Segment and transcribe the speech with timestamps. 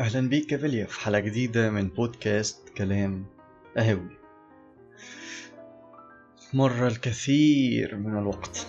[0.00, 3.26] أهلا بيك يا فيليا في حلقة جديدة من بودكاست كلام
[3.76, 4.16] قهوي.
[6.54, 8.66] مر الكثير من الوقت.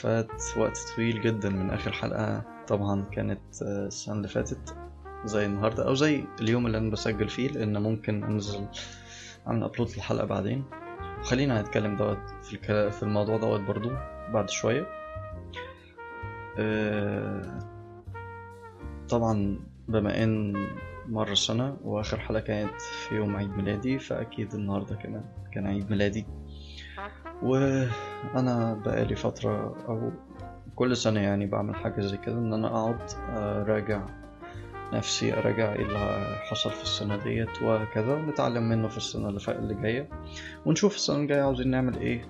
[0.00, 2.44] فات وقت طويل جدا من آخر حلقة.
[2.66, 4.76] طبعا كانت السنة اللي فاتت
[5.24, 8.66] زي النهاردة أو زي اليوم اللي أنا بسجل فيه لأن ممكن أنزل
[9.46, 10.64] أعمل أبلود للحلقة بعدين.
[11.22, 12.90] خلينا نتكلم دوت في.
[12.90, 13.90] في الموضوع دوت برضو
[14.32, 14.86] بعد شوية.
[16.58, 17.58] آه،
[19.08, 19.60] طبعا
[19.92, 20.54] بما إن
[21.08, 26.26] مر سنة وآخر حلقة كانت في يوم عيد ميلادي فأكيد النهاردة كمان كان عيد ميلادي.
[27.42, 30.10] وأنا بقالي فترة أو
[30.74, 34.06] كل سنة يعني بعمل حاجة زي كده إن أنا أقعد أراجع
[34.92, 40.08] نفسي أراجع إيه اللي حصل في السنة ديت وكذا ونتعلم منه في السنة اللي جاية.
[40.66, 42.24] ونشوف السنة الجاية عاوزين نعمل إيه.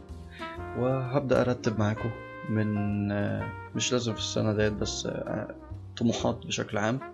[0.79, 2.11] وهبدأ أرتب معاكم
[2.51, 3.09] من
[3.75, 5.09] مش لازم في السنة ديت بس
[5.97, 7.12] طموحات بشكل عام.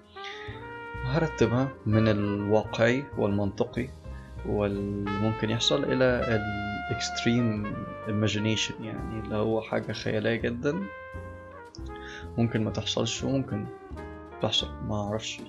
[1.05, 3.89] هرتبها من الواقعي والمنطقي
[4.47, 6.05] والممكن يحصل إلى
[6.91, 7.75] الإكستريم
[8.07, 10.83] imagination يعني اللي هو حاجة خيالية جدا.
[12.39, 13.67] ممكن ما تحصلش وممكن
[14.43, 15.41] تحصل ما أعرفش.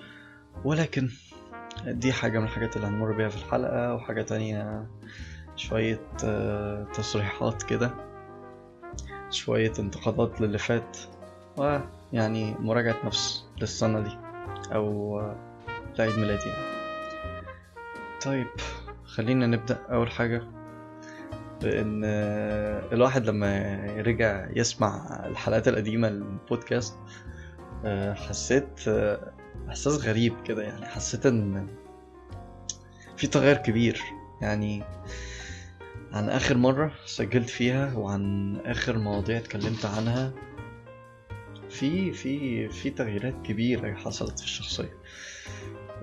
[0.64, 1.10] ولكن
[1.88, 4.88] دي حاجة من الحاجات اللي هنمر بيها في الحلقة وحاجة تانية
[5.56, 7.92] شوية آه، تصريحات كده
[9.30, 10.98] شوية انتقادات للي فات
[11.58, 14.29] ويعني مراجعة نفس للسنة دي.
[14.72, 15.36] آه،
[16.00, 16.52] لعيد ميلادي.
[18.26, 18.48] طيب
[19.06, 20.44] خلينا نبدأ أول حاجة
[21.62, 26.98] بإن آه، الواحد لما رجع يسمع الحلقات القديمة للبودكاست
[27.86, 29.34] آه، حسيت آه،
[29.70, 31.68] إحساس غريب كده يعني حسيت إن
[33.18, 34.02] في تغير كبير
[34.42, 34.84] يعني
[36.14, 40.32] عن آخر مرة سجلت فيها وعن آخر مواضيع اتكلمت عنها
[41.70, 44.98] في في في تغييرات كبيرة حصلت في الشخصية.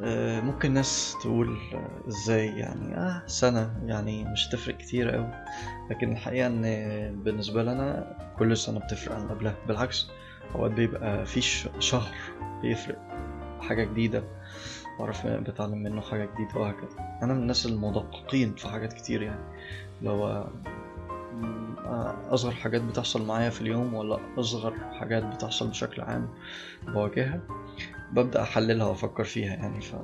[0.02, 1.58] آه، ممكن ناس تقول
[2.08, 5.30] إزاي يعني؟ آه سنة يعني مش تفرق كتير أوي.
[5.90, 6.62] لكن الحقيقة إن
[7.24, 9.54] بالنسبة لنا كل سنة بتفرق عن قبلها.
[9.68, 10.08] بالعكس
[10.54, 11.40] اوقات بيبقى في
[11.80, 12.14] شهر
[12.62, 12.98] بيفرق
[13.60, 14.24] حاجة جديدة.
[14.98, 17.18] بعرف بتعلم منه حاجة جديدة وهكذا.
[17.22, 19.40] أنا من الناس المدققين في حاجات كتير يعني.
[20.02, 20.44] لو
[22.30, 26.28] أصغر حاجات بتحصل معايا في اليوم ولا أصغر حاجات بتحصل بشكل عام
[26.86, 27.40] بواجهها
[28.12, 29.80] ببدأ أحللها وأفكر فيها يعني.
[29.80, 29.94] ف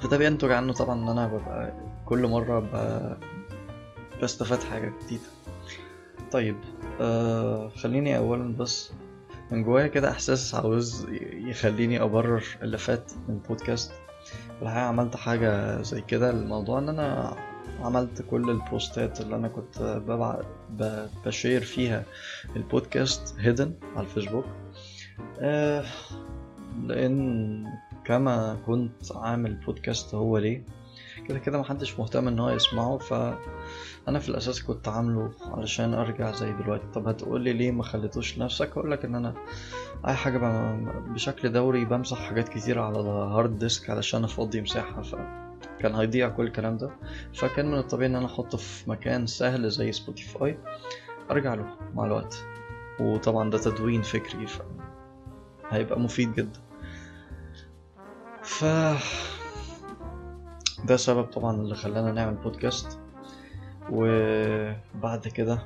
[0.00, 1.72] فده بينتج عنه طبعا إن أنا ببقى
[2.04, 3.02] كل مرة ب...
[4.22, 5.22] بستفاد حاجة جديدة.
[6.32, 6.56] طيب
[7.00, 8.92] آه خليني أولا بس
[9.50, 13.92] من جوايا كده إحساس عاوز يخليني أبرر اللي فات من البودكاست
[14.62, 17.36] الحقيقة عملت حاجة زي كده الموضوع إن أنا
[17.82, 22.04] عملت كل البوستات اللي أنا كنت ببعت ب- بشير فيها.
[22.56, 24.44] البودكاست هيدن على الفيسبوك.
[25.40, 25.84] آه
[26.86, 27.66] لأن
[28.04, 30.62] كما كنت عامل بودكاست هو ليه
[31.28, 36.52] كده كده محدش مهتم إن هو يسمعه فانا في الأساس كنت عامله علشان أرجع زي
[36.52, 36.86] دلوقتي.
[36.94, 39.34] طب هتقولي ليه ما خليتوش لنفسك؟ اقولك إن أنا
[40.08, 40.38] أي حاجة
[41.08, 45.02] بشكل دوري بمسح حاجات كتير على ال hard disk علشان أفضي مساحة
[45.78, 46.90] فكان هيضيع كل الكلام ده.
[47.34, 50.58] فكان من الطبيعي إن أنا أحطه في مكان سهل زي Spotify
[51.30, 52.44] أرجع له مع الوقت.
[53.00, 54.62] وطبعا ده تدوين فكري ف
[55.70, 56.60] هيبقى مفيد جدا.
[58.42, 58.64] ف
[60.84, 62.98] ده سبب طبعا اللي خلانا نعمل بودكاست
[63.90, 65.62] وبعد كده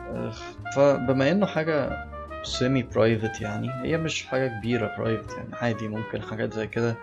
[0.00, 0.32] آه،
[0.76, 2.04] فبما إنه حاجة
[2.44, 3.70] semi private يعني.
[3.82, 5.54] هي مش حاجة كبيرة private يعني.
[5.54, 6.96] عادي ممكن حاجات زي كده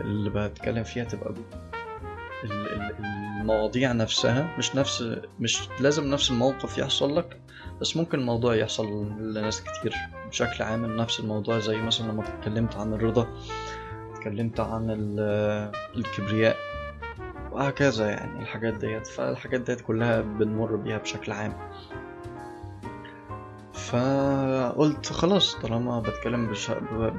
[0.00, 1.30] اللي بتكلم فيها تبقى
[2.44, 2.94] ال- ال-
[3.40, 4.56] المواضيع نفسها.
[4.58, 5.04] مش نفس
[5.40, 7.40] مش لازم نفس الموقف يحصل لك
[7.80, 8.86] بس ممكن الموضوع يحصل
[9.20, 9.94] لناس كتير
[10.28, 10.96] بشكل عام.
[10.96, 13.28] نفس الموضوع زي مثلا لما اتكلمت عن الرضا
[14.14, 16.56] اتكلمت عن ال- الكبرياء
[17.52, 19.06] وهكذا يعني الحاجات ديت.
[19.06, 21.52] فالحاجات ديت كلها بنمر بيها بشكل عام.
[23.86, 26.70] فقلت خلاص طالما بتكلم بش...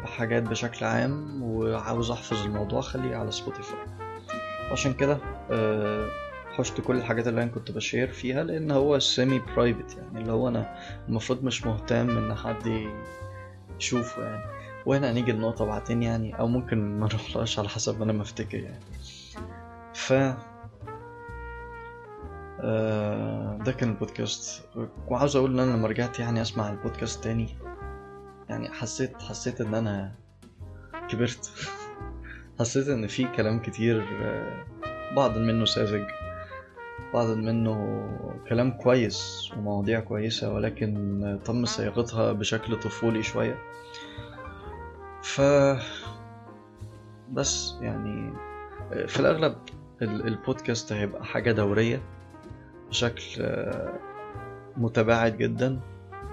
[0.04, 3.80] بحاجات بشكل عام وعاوز أحفظ الموضوع خليه على Spotify
[4.72, 5.18] عشان كده
[5.52, 6.10] آه،
[6.58, 10.48] حشت كل الحاجات اللي أنا كنت بشير فيها لأن هو semi private يعني اللي هو
[10.48, 10.76] أنا
[11.10, 12.88] المفروض مش مهتم إن حد
[13.80, 14.44] يشوفه يعني.
[14.86, 17.10] وهنا هنيجي النقطة بعدين يعني أو ممكن ما
[17.58, 18.80] على حسب ما أنا مفتكر يعني.
[19.94, 20.14] ف
[22.60, 24.70] آه، ده كان البودكاست.
[25.08, 27.48] وعاوز أقول إن أنا لما رجعت يعني أسمع البودكاست تاني
[28.50, 30.14] يعني حسيت حسيت إن أنا
[31.10, 31.52] كبرت.
[32.60, 34.66] حسيت إن في كلام كتير آه،
[35.16, 36.04] بعض منه ساذج
[37.14, 38.04] بعض منه
[38.50, 43.58] كلام كويس ومواضيع كويسة ولكن تم صياغتها بشكل طفولي شوية.
[45.24, 45.42] ف
[47.32, 48.34] بس يعني
[49.08, 49.56] في الأغلب
[50.02, 52.17] البودكاست هيبقى حاجة دورية.
[52.90, 53.94] بشكل آه،
[54.78, 55.80] متباعد جدا.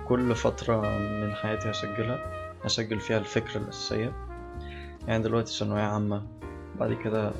[0.09, 2.19] كل فترة من حياتي هسجلها
[2.65, 4.12] هسجل فيها الفكرة الأساسية.
[5.09, 6.23] يعني دلوقتي ثانوية عامة
[6.81, 7.33] بعد كده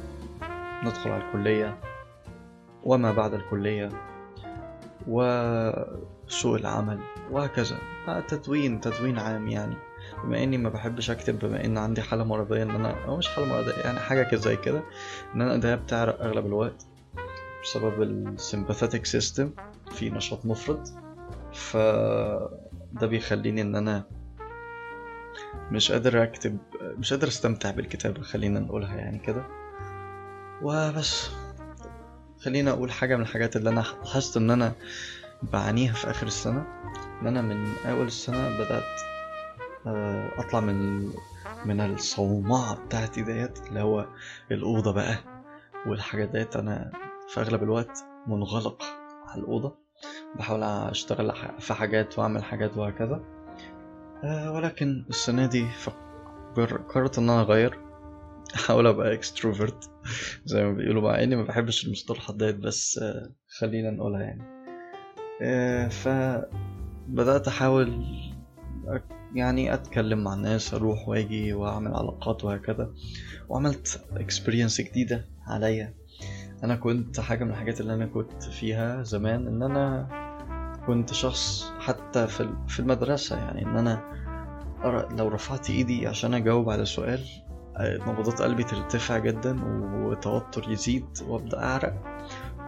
[0.85, 1.79] ندخل على الكلية
[2.85, 3.89] وما بعد الكلية
[5.09, 6.99] وسوق العمل
[7.31, 7.77] وهكذا.
[8.29, 9.75] تدوين تدوين عام يعني.
[10.25, 13.47] بما إني ما بحبش أكتب بما إن عندي حالة مرضية إن أنا أو مش حالة
[13.49, 14.83] مرضية يعني حاجة كده زي كده
[15.35, 16.87] إن أنا ايديا بتعرق أغلب الوقت.
[17.65, 19.51] بسبب ال sympathetic system
[19.91, 20.89] في نشاط مفرط.
[21.53, 21.77] ف
[22.93, 24.05] ده بيخليني إن أنا
[25.71, 29.45] مش قادر أكتب مش قادر أستمتع بالكتابة خلينا نقولها يعني كده.
[30.63, 31.31] وبس.
[32.45, 34.73] خلينا أقول حاجة من الحاجات اللي أنا لاحظت إن أنا
[35.43, 36.67] بعانيها في آخر السنة.
[37.23, 38.83] إن أنا من أول السنة بدأت
[39.87, 41.11] آه، أطلع من
[41.65, 44.07] من الصومعة بتاعتي ديت اللي هو
[44.51, 45.17] الأوضة بقى
[45.87, 46.57] والحاجات ديت.
[46.57, 46.93] أنا
[47.29, 48.83] في أغلب الوقت منغلق
[49.27, 49.75] على الأوضة.
[50.37, 53.21] بحاول أشتغل في حاجات وأعمل حاجات وهكذا.
[54.25, 55.67] آه، ولكن السنة دي
[56.89, 57.79] قررت إن أنا أغير.
[58.55, 59.91] أحاول أبقى اكستروفرت
[60.45, 64.55] زي ما بيقولوا مع إني ما بحبش المصطلحات ديت بس آه، خلينا نقولها يعني.
[65.91, 68.05] فبدات أحاول
[69.35, 72.95] يعني أتكلم مع الناس أروح وأجي وأعمل علاقات وهكذا.
[73.49, 75.95] وعملت اكسبيرينس جديدة عليا.
[76.65, 80.09] أنا كنت حاجة من الحاجات اللي أنا كنت فيها زمان إن أنا
[80.87, 84.01] كنت شخص حتى في في المدرسة يعني إن أنا
[85.19, 87.21] لو رفعت إيدي عشان أجاوب على سؤال
[87.81, 89.61] نبضات قلبي ترتفع جدا
[89.95, 91.95] وتوتر يزيد وأبدأ أعرق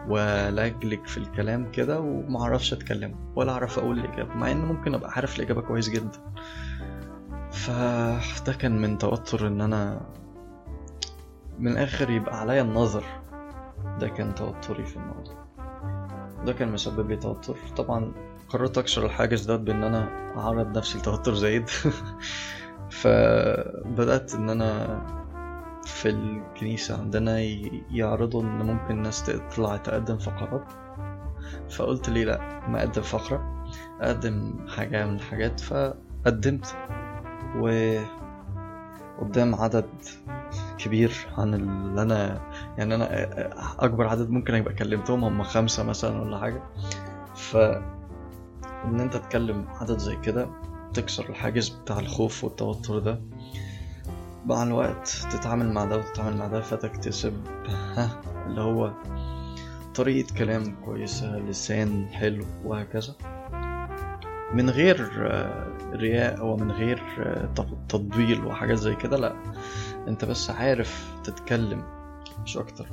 [0.09, 5.37] ولجلج في الكلام كده ومعرفش أتكلم ولا أعرف أقول الإجابة مع إن ممكن أبقى عارف
[5.39, 6.19] الإجابة كويس جدا.
[7.53, 10.01] فده كان من توتر إن أنا
[11.59, 13.05] من الآخر يبقى عليا النظر
[14.01, 15.47] ده كان توتري في الموضوع
[16.45, 17.57] ده كان مسبب لي توتر.
[17.77, 18.13] طبعا
[18.49, 21.69] قررت اكسر الحاجز ده بأن أنا أعرض نفسي لتوتر زايد.
[23.01, 25.01] فبدأت أن أنا
[25.85, 27.39] في الكنيسة عندنا
[27.91, 30.73] يعرضوا إن ممكن ناس تطلع تقدم فقرات.
[31.71, 33.67] فقلت ليه لأ ما أقدم فقرة
[34.01, 35.61] أقدم حاجة من الحاجات.
[35.61, 36.77] فقدمت.
[37.57, 37.69] و
[39.21, 39.87] قدام عدد
[40.79, 42.41] كبير عن اللي أنا
[42.79, 43.09] يعني أنا
[43.85, 46.63] أكبر عدد ممكن أبقى كلمتهم هم خمسة مثلا ولا حاجة.
[47.37, 47.57] ف
[48.85, 50.49] إن أنت تكلم عدد زي كده
[50.95, 53.21] تكسر الحاجز بتاع الخوف والتوتر ده.
[54.47, 57.33] مع الوقت تتعامل مع ده وتتعامل مع ده فتكتسب
[57.97, 58.93] ها اللي هو
[59.95, 63.15] طريقة كلام كويسة لسان حلو وهكذا.
[64.55, 65.11] من غير
[65.93, 67.03] رياء ومن غير
[67.89, 69.35] تطبيل وحاجات زي كده لأ.
[70.09, 71.85] انت بس عارف تتكلم
[72.45, 72.89] مش أكتر.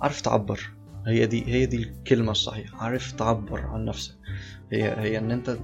[0.00, 0.60] عارف تعبر.
[1.06, 2.84] هي دي هي دي الكلمة الصحيحة.
[2.84, 4.14] عارف تعبر عن نفسك.
[4.72, 5.56] هي هي إن أنت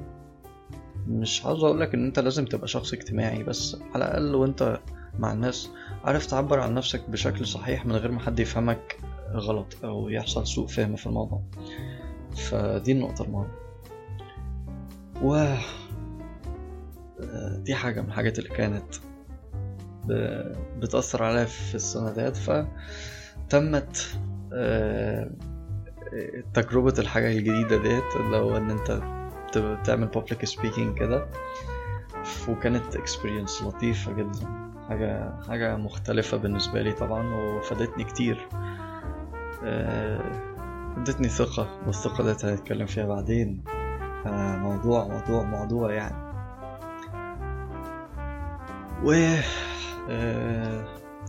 [1.06, 4.81] مش عاوز اقولك إن أنت لازم تبقى شخص اجتماعي بس على الأقل وأنت
[5.19, 5.70] مع الناس.
[6.05, 9.00] عارف تعبر عن نفسك بشكل صحيح من غير ما حد يفهمك
[9.32, 11.43] غلط أو يحصل سوء فهم في الموضوع.
[12.37, 13.55] فدي النقطة المهمة.
[15.23, 15.55] و
[17.58, 18.94] دي حاجة من الحاجات اللي كانت
[20.79, 24.19] بتأثر عليا في السنة ديت فتمت
[24.53, 25.31] آه،
[26.55, 29.00] تجربة الحاجة الجديدة ديت اللي هو إن أنت
[29.85, 31.27] تعمل public speaking كده
[32.49, 34.69] وكانت experience لطيفة جدا.
[34.88, 38.49] حاجة حاجة مختلفة بالنسبة لي طبعا وفادتني كتير.
[39.65, 40.21] آه،
[40.97, 43.65] ادتني ثقة والثقة دي هنتكلم فيها بعدين.
[44.27, 46.29] آه، موضوع موضوع موضوع يعني.
[49.05, 49.12] و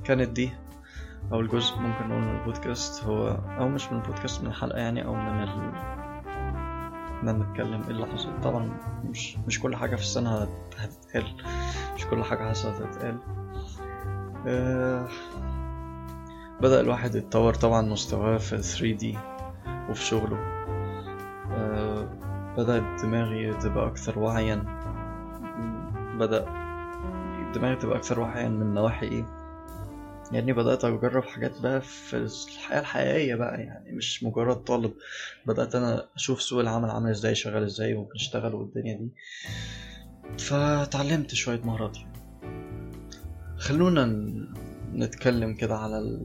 [0.04, 0.52] كانت دي
[1.32, 3.04] أول جزء ممكن نقول من البودكاست.
[3.04, 3.28] هو
[3.60, 5.50] أو مش من البودكاست من الحلقة يعني أو من ال
[7.24, 8.42] إن نتكلم إيه اللي حصل.
[8.44, 11.26] طبعا مش مش كل حاجة في السنة هتتقال.
[11.96, 13.18] مش كل حاجة حصلت هتتقال.
[14.48, 15.08] آه،
[16.62, 19.18] بدأ الواحد يتطور طبعا مستواه في 3D
[19.90, 20.38] وفي شغله.
[21.52, 22.08] آه،
[22.58, 24.64] بدأت دماغي تبقى أكثر وعيا.
[26.20, 26.46] بدأ
[27.56, 29.26] دماغي تبقى أكثر وعيا من نواحي إيه.
[30.32, 34.94] يعني بدأت أجرب حاجات بقى في الحياة الحقيقية بقى يعني مش مجرد طالب.
[35.46, 39.10] بدأت أنا أشوف سوق العمل عامل إزاي شغال إزاي وبنشتغل والدنيا دي.
[40.38, 41.98] فتعلمت شوية مهارات.
[41.98, 42.12] يعني.
[43.58, 44.06] خلونا
[44.94, 46.20] نتكلم كده على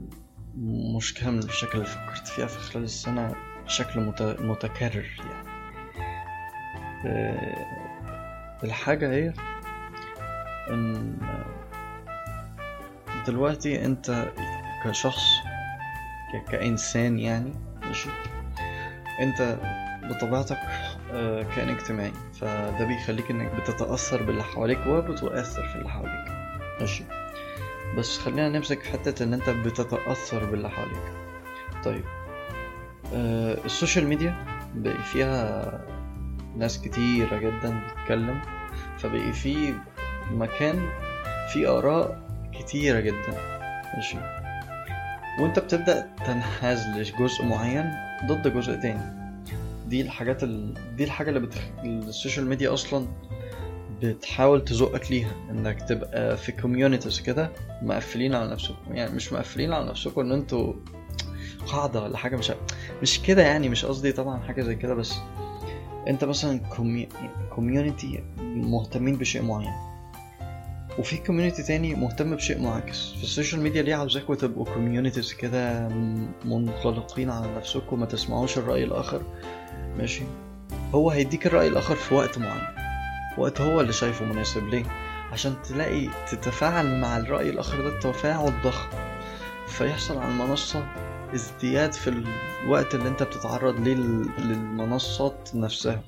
[0.56, 4.00] المشكلة من الشكل اللي فكرت فيها في خلال السنة بشكل
[4.40, 5.48] متكرر يعني.
[7.06, 9.32] آه، الحاجة هي
[10.70, 11.18] إن
[13.26, 14.32] دلوقتي أنت
[14.84, 15.22] كشخص
[16.48, 17.52] كإنسان يعني
[17.82, 18.08] ماشي؟
[19.20, 19.58] أنت
[20.10, 20.58] بطبيعتك
[21.12, 22.12] آه، كائن اجتماعي.
[22.40, 26.24] فده بيخليك إنك بتتأثر باللي حواليك وبتؤثر في اللي حواليك.
[26.80, 27.04] ماشي؟
[27.98, 31.12] بس خلينا نمسك حتة إن أنت بتتأثر باللي حواليك.
[31.84, 32.04] طيب
[33.14, 34.34] آه، السوشيال ميديا
[34.74, 35.80] بقى فيها
[36.56, 38.40] ناس كتيرة جدا بتتكلم
[38.98, 39.74] فبقي في
[40.30, 40.88] مكان
[41.52, 42.20] فيه آراء
[42.52, 43.54] كتيرة جدا.
[43.94, 44.16] ماشي.
[45.40, 47.92] وأنت بتبدأ تنحاز لجزء معين
[48.26, 49.24] ضد جزء تاني.
[49.86, 50.74] دي الحاجات ال...
[50.96, 51.60] دي الحاجة اللي بتخ...
[51.84, 53.06] ال social media أصلا
[54.02, 55.30] بتحاول تزقك ليها.
[55.50, 57.50] إنك تبقى في communities كده
[57.82, 60.74] مقفلين على نفسكم يعني مش مقفلين على نفسكم إن أنتوا
[61.66, 62.36] قاعدة ولا حاجة.
[62.36, 62.52] مش
[63.02, 63.68] مش كده يعني.
[63.68, 64.94] مش قصدي طبعا حاجة زي كده.
[64.94, 65.14] بس
[66.08, 66.60] أنت مثلا
[67.54, 69.93] community مهتمين بشيء معين.
[70.98, 73.12] وفي community تاني مهتم بشيء معاكس.
[73.12, 78.58] في ال social media ليه عاوزاكوا تبقوا communities كده م- منغلقين على نفسكم ما تسمعوش
[78.58, 79.22] الرأي الآخر.
[79.96, 80.22] ماشي.
[80.94, 82.66] هو هيديك الرأي الآخر في وقت معين.
[83.38, 84.68] وقت هو اللي شايفه مناسب.
[84.68, 84.84] ليه؟
[85.32, 88.88] عشان تلاقي تتفاعل مع الرأي الآخر ده تفاعل ضخم.
[89.68, 90.86] فيحصل على المنصة
[91.34, 92.22] ازدياد في
[92.64, 96.00] الوقت اللي انت بتتعرض ليه لل- للمنصات نفسها.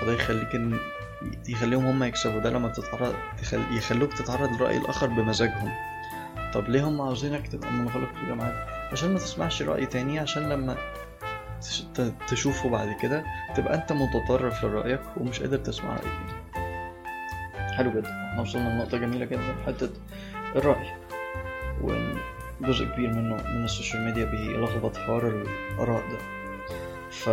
[0.00, 0.54] فده يخليك
[1.48, 2.40] يخليهم هم يكسبوا.
[2.40, 3.62] ده لما بتتعرض يخل...
[3.70, 5.72] يخلوك تتعرض للرأي الآخر بمزاجهم.
[6.54, 8.54] طب ليه هم عاوزينك تبقى منغلق في الجامعات
[8.92, 10.76] عشان ما تسمعش رأي تاني عشان لما
[12.28, 13.24] تشوفه بعد كده
[13.56, 16.64] تبقى أنت متطرف لرأيك ومش قادر تسمع رأي تاني.
[17.76, 18.08] حلو جدا.
[18.30, 19.54] إحنا وصلنا لنقطة جميلة جدا.
[19.66, 19.90] حتة
[20.56, 20.92] الرأي.
[21.82, 22.16] وإن
[22.60, 26.18] جزء كبير منه من ال social media بيلخبط حوار الآراء ده.
[27.10, 27.28] ف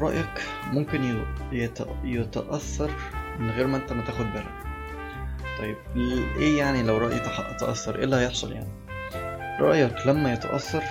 [0.00, 1.24] رأيك ممكن
[2.04, 2.90] يتأثر
[3.38, 4.54] من غير ما انت ما تاخد بالك.
[5.58, 5.76] طيب
[6.36, 7.18] إيه يعني لو رأيي
[7.60, 8.68] تأثر؟ إيه اللي هيحصل يعني؟
[9.60, 10.82] رأيك لما يتأثر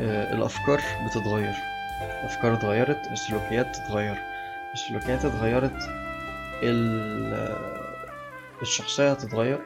[0.00, 1.54] آه، الأفكار بتتغير.
[2.02, 4.16] الأفكار اتغيرت السلوكيات تتغير.
[4.74, 5.76] السلوكيات اتغيرت
[6.62, 7.56] ال-
[8.62, 9.60] الشخصية هتتغير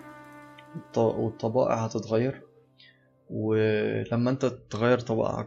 [0.77, 2.43] الط- والطبائع هتتغير.
[3.31, 5.01] ولما انت تغير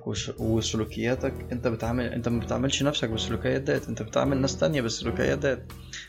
[0.08, 5.38] وش- وسلوكياتك انت بتعمل انت ما بتعملش نفسك بالسلوكيات ديت انت بتعمل ناس تانية بالسلوكيات
[5.40, 5.60] ديت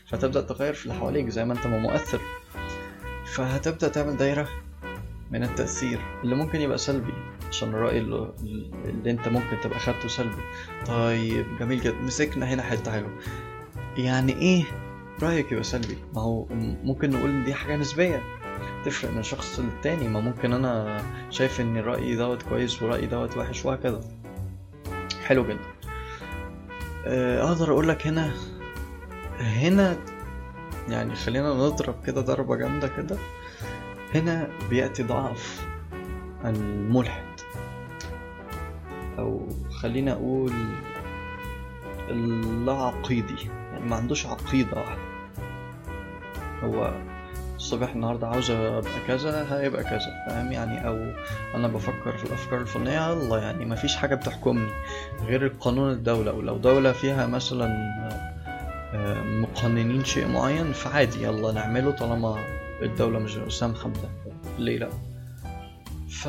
[0.07, 2.19] فتبدأ تغير في اللي حواليك زي ما انت ما مؤثر.
[3.25, 4.47] فهتبدأ تعمل دايرة
[5.31, 7.13] من التأثير اللي ممكن يبقى سلبي
[7.49, 8.33] عشان الرأي اللي,
[8.85, 10.41] اللي انت ممكن تبقى خدته سلبي.
[10.87, 13.11] طيب جميل جدا مسكنا هنا حتة حلوة.
[13.97, 14.63] يعني إيه
[15.21, 16.45] رأيك يبقى سلبي؟ ما هو
[16.83, 18.21] ممكن نقول دي حاجة نسبية.
[18.85, 20.07] تفرق من شخص للتاني.
[20.07, 24.01] ما ممكن أنا شايف إن رأيي دوت كويس ورأيي دوت وحش وهكذا.
[25.25, 25.59] حلو جدا.
[27.05, 28.33] آه، أقدر أقول لك هنا
[29.39, 29.97] هنا
[30.89, 33.17] يعني خلينا نضرب كده ضربة جامدة كده.
[34.15, 35.67] هنا بيأتي ضعف
[36.45, 37.23] الملحد.
[39.19, 39.47] أو
[39.81, 40.53] خلينا أقول
[42.09, 45.01] اللا عقيدي يعني ما عندوش عقيدة واحدة.
[46.63, 46.93] هو
[47.63, 51.13] الصبح النهارده عاوز أبقى كذا هيبقى كذا فاهم؟ يعني أو
[51.55, 54.71] أنا بفكر في الأفكار الفنيه يلا يعني ما فيش حاجة بتحكمني
[55.25, 56.33] غير قانون الدولة.
[56.33, 57.67] ولو دولة فيها مثلا
[58.93, 62.37] آه، مقننين شيء معين فعادي يلا نعمله طالما
[62.81, 64.09] الدولة مش سامحة بده.
[64.59, 64.89] ليه لأ؟
[66.09, 66.27] ف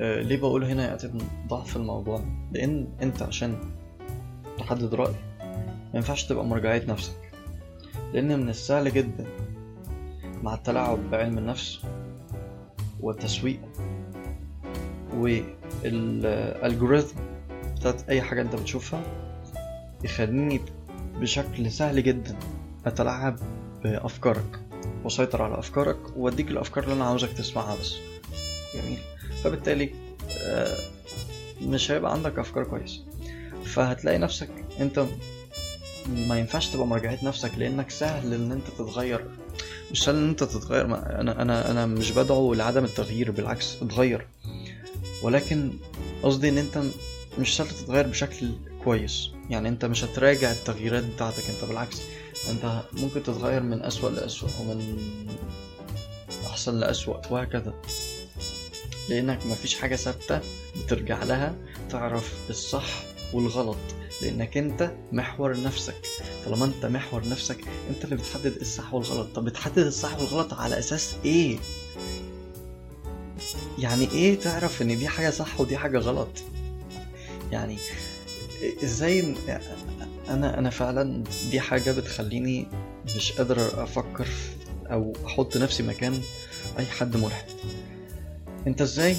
[0.00, 1.10] آه، ليه بقول هنا يأتي
[1.48, 3.58] ضعف الموضوع؟ لأن أنت عشان
[4.58, 5.14] تحدد رأي
[5.64, 7.19] ما ينفعش تبقى مرجعية نفسك.
[8.12, 9.26] لأن من السهل جدا
[10.42, 11.80] مع التلاعب بعلم النفس
[13.00, 13.60] والتسويق
[15.84, 17.16] والالجوريثم
[17.76, 19.02] بتاعت أي حاجة أنت بتشوفها
[20.04, 20.60] يخليني
[21.20, 22.36] بشكل سهل جدا
[22.86, 23.36] أتلاعب
[23.84, 24.60] بأفكارك
[25.04, 27.96] وأسيطر على أفكارك وأديك الأفكار اللي أنا عاوزك تسمعها بس.
[28.74, 28.98] جميل.
[29.44, 29.90] فبالتالي
[30.46, 30.76] آه،
[31.62, 33.00] مش هيبقى عندك أفكار كويسة.
[33.64, 34.48] فهتلاقي نفسك
[34.80, 35.04] أنت
[36.08, 39.24] ما ينفعش تبقى مرجعية نفسك لأنك سهل إن أنت تتغير.
[39.90, 40.86] مش سهل إن أنت تتغير.
[40.86, 44.26] ما أنا أنا أنا مش بدعو لعدم التغيير بالعكس أتغير.
[45.22, 45.72] ولكن
[46.22, 46.82] قصدي إن أنت
[47.38, 48.50] مش سهل تتغير بشكل
[48.84, 49.30] كويس.
[49.50, 51.42] يعني أنت مش هتراجع التغييرات بتاعتك.
[51.50, 52.02] أنت بالعكس
[52.50, 54.98] أنت ممكن تتغير من أسوأ لأسوأ ومن
[56.46, 57.74] أحسن لأسوأ وهكذا.
[59.08, 60.40] لأنك مفيش حاجة ثابتة
[60.84, 61.54] بترجع لها
[61.90, 63.02] تعرف الصح
[63.32, 63.76] والغلط.
[64.22, 66.06] لأنك أنت محور نفسك.
[66.44, 69.28] طالما أنت محور نفسك أنت اللي بتحدد الصح والغلط.
[69.34, 71.58] طب بتحدد الصح والغلط على أساس إيه؟
[73.78, 76.28] يعني إيه تعرف إن دي حاجة صح ودي حاجة غلط؟
[77.52, 77.76] يعني
[78.84, 79.34] إزاي
[80.28, 82.66] أنا أنا فعلا دي حاجة بتخليني
[83.16, 84.28] مش قادر أفكر
[84.86, 86.20] أو أحط نفسي مكان
[86.78, 87.44] أي حد ملحد
[88.66, 89.16] أنت إزاي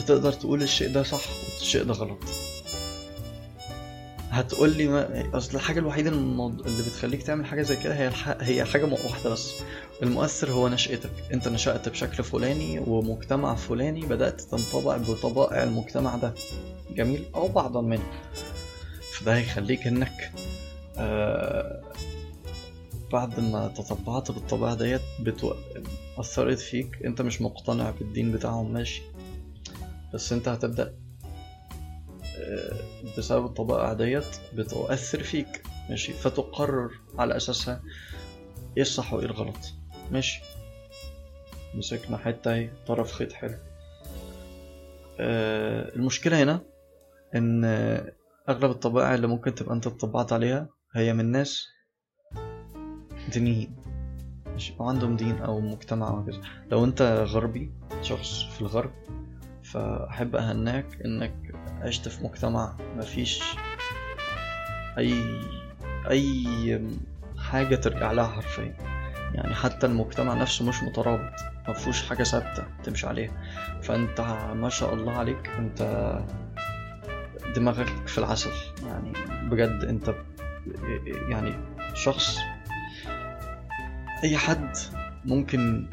[0.00, 1.20] بتقدر تقول الشيء ده صح
[1.58, 2.18] والشيء ده غلط؟
[4.30, 8.28] هتقول لي ما أصل الحاجة الوحيدة اللي بتخليك تعمل حاجة زي كده هي الح...
[8.40, 9.54] هي حاجة واحدة بس.
[10.02, 11.10] المؤثر هو نشأتك.
[11.32, 16.34] أنت نشأت بشكل فلاني ومجتمع فلاني بدأت تنطبع بطبائع المجتمع ده.
[16.90, 18.10] جميل؟ أو بعضا منه.
[19.12, 20.32] فده هيخليك إنك
[20.98, 21.82] آه
[23.12, 25.54] بعد ما تطبعت بالطبيعة ديت بتو...
[26.18, 27.02] أثرت فيك.
[27.04, 29.02] أنت مش مقتنع بالدين بتاعهم ماشي.
[30.14, 30.94] بس أنت هتبدأ
[33.18, 35.62] بسبب الطبائع ديت بتؤثر فيك.
[35.90, 37.82] ماشي؟ فتقرر على أساسها
[38.76, 39.58] إيه الصح وايه الغلط
[40.12, 40.42] ماشي؟
[41.74, 43.54] مسكنا حتة اهي طرف خيط حلو.
[45.20, 46.60] آه، المشكلة هنا
[47.34, 48.12] إن آه،
[48.48, 51.66] أغلب الطبائع اللي ممكن تبقى أنت اتطبعت عليها هي من ناس
[53.32, 53.76] دينيين.
[54.80, 58.90] أو عندهم دين أو مجتمع وكذا لو أنت غربي شخص في الغرب
[59.72, 61.34] فأحب أهناك إنك
[61.82, 63.42] عشت في مجتمع مفيش
[64.98, 65.40] أي
[66.10, 66.80] أي
[67.38, 68.74] حاجة ترجع لها حرفيا.
[69.34, 71.32] يعني حتى المجتمع نفسه مش مترابط
[71.68, 73.32] مفهوش حاجة ثابتة تمشي عليها.
[73.82, 74.20] فأنت
[74.54, 76.12] ما شاء الله عليك أنت
[77.56, 78.52] دماغك في العسل.
[78.86, 79.12] يعني
[79.50, 80.14] بجد أنت
[81.28, 81.54] يعني
[81.94, 82.38] شخص
[84.24, 84.76] أي حد
[85.24, 85.86] ممكن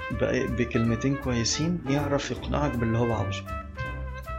[0.58, 3.67] بكلمتين كويسين يعرف يقنعك باللي هو عاوزه.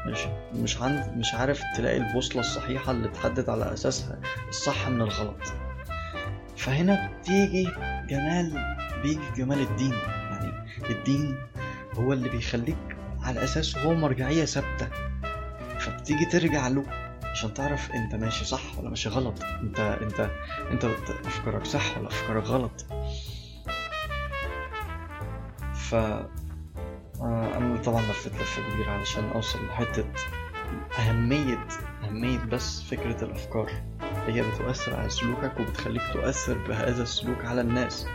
[0.08, 5.40] ماشي مش عند مش عارف تلاقي البوصلة الصحيحة اللي تحدد على أساسها الصح من الغلط.
[6.56, 7.68] فهنا بتيجي
[8.08, 9.92] جمال بيجي جمال الدين.
[9.92, 10.52] يعني
[10.90, 11.38] الدين
[11.94, 14.88] هو اللي بيخليك على أساسه هو مرجعية ثابتة.
[15.78, 16.84] فبتيجي ترجع له
[17.22, 19.42] عشان تعرف أنت ماشي صح ولا ماشي غلط.
[19.42, 20.30] أنت أنت
[20.70, 20.84] أنت
[21.24, 22.86] أفكارك صح ولا أفكارك غلط.
[25.74, 25.94] ف
[27.20, 30.04] أنا طبعا لفيت لفه كبيره علشان أوصل لحتة
[30.98, 31.66] اهميه
[32.04, 33.70] أهمية بس فكرة الأفكار.
[34.26, 38.06] هي بتؤثر على سلوكك وبتخليك تؤثر بهذا السلوك على الناس.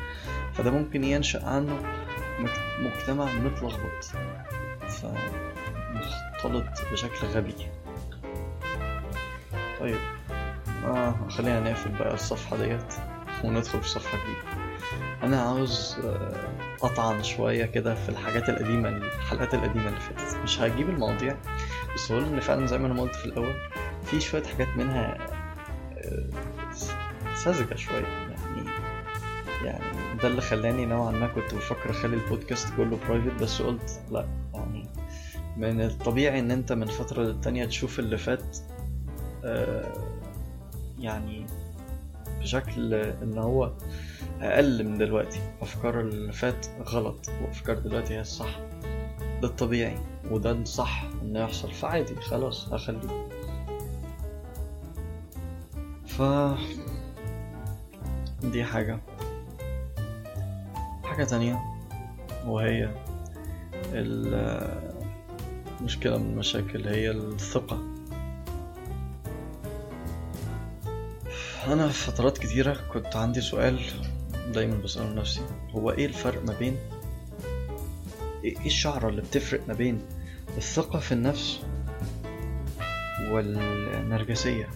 [0.53, 1.77] فده ممكن ينشأ عنه
[2.79, 4.03] مجتمع متلخبط.
[4.89, 7.55] فمختلط بشكل غبي.
[9.79, 9.99] طيب
[10.85, 12.93] آه خلينا نقفل بقى الصفحة ديت
[13.43, 14.63] وندخل في صفحة جديدة.
[15.23, 20.38] أنا عاوز آه، أطعن شوية كده في الحاجات القديمة الحلقات القديمة اللي فاتت.
[20.43, 21.36] مش هجيب المواضيع
[21.96, 23.54] بس هو إن فعلا زي ما أنا قلت في الأول
[24.06, 25.17] في شوية حاجات منها
[25.98, 26.30] آه،
[27.36, 28.04] ساذجة شوية.
[28.06, 28.69] يعني
[29.63, 34.28] يعني ده اللي خلاني نوعا ما كنت بفكر أخلي البودكاست كله برايفت بس قلت لأ.
[34.54, 34.86] يعني
[35.58, 38.58] من الطبيعي إن أنت من فترة للتانية تشوف اللي فات
[39.46, 39.93] آه،
[41.00, 41.46] يعني
[42.39, 43.72] بشكل إن هو
[44.43, 45.39] أقل من دلوقتي.
[45.62, 48.60] أفكار اللي فات غلط وأفكار دلوقتي هي الصح.
[49.41, 49.97] ده الطبيعي
[50.32, 51.71] وده الصح إنه يحصل.
[51.71, 53.27] فعادي خلاص هخليه.
[56.08, 56.21] ف
[58.45, 58.99] دي حاجة.
[61.03, 61.60] حاجة تانية
[62.45, 62.89] وهي
[63.93, 64.93] ال-
[65.82, 67.79] مشكلة من المشاكل هي الثقة.
[71.67, 73.79] أنا في فترات كتيرة كنت عندي سؤال
[74.47, 76.77] دايما بسأله نفسي هو إيه الفرق ما بين
[78.43, 80.01] إيه إيه الشعرة اللي بتفرق ما بين
[80.58, 81.60] الثقة في النفس
[83.32, 84.69] والنرجسية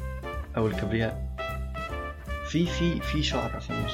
[0.57, 1.27] أو الكبرياء؟
[2.47, 3.93] في في في شعرة في النص.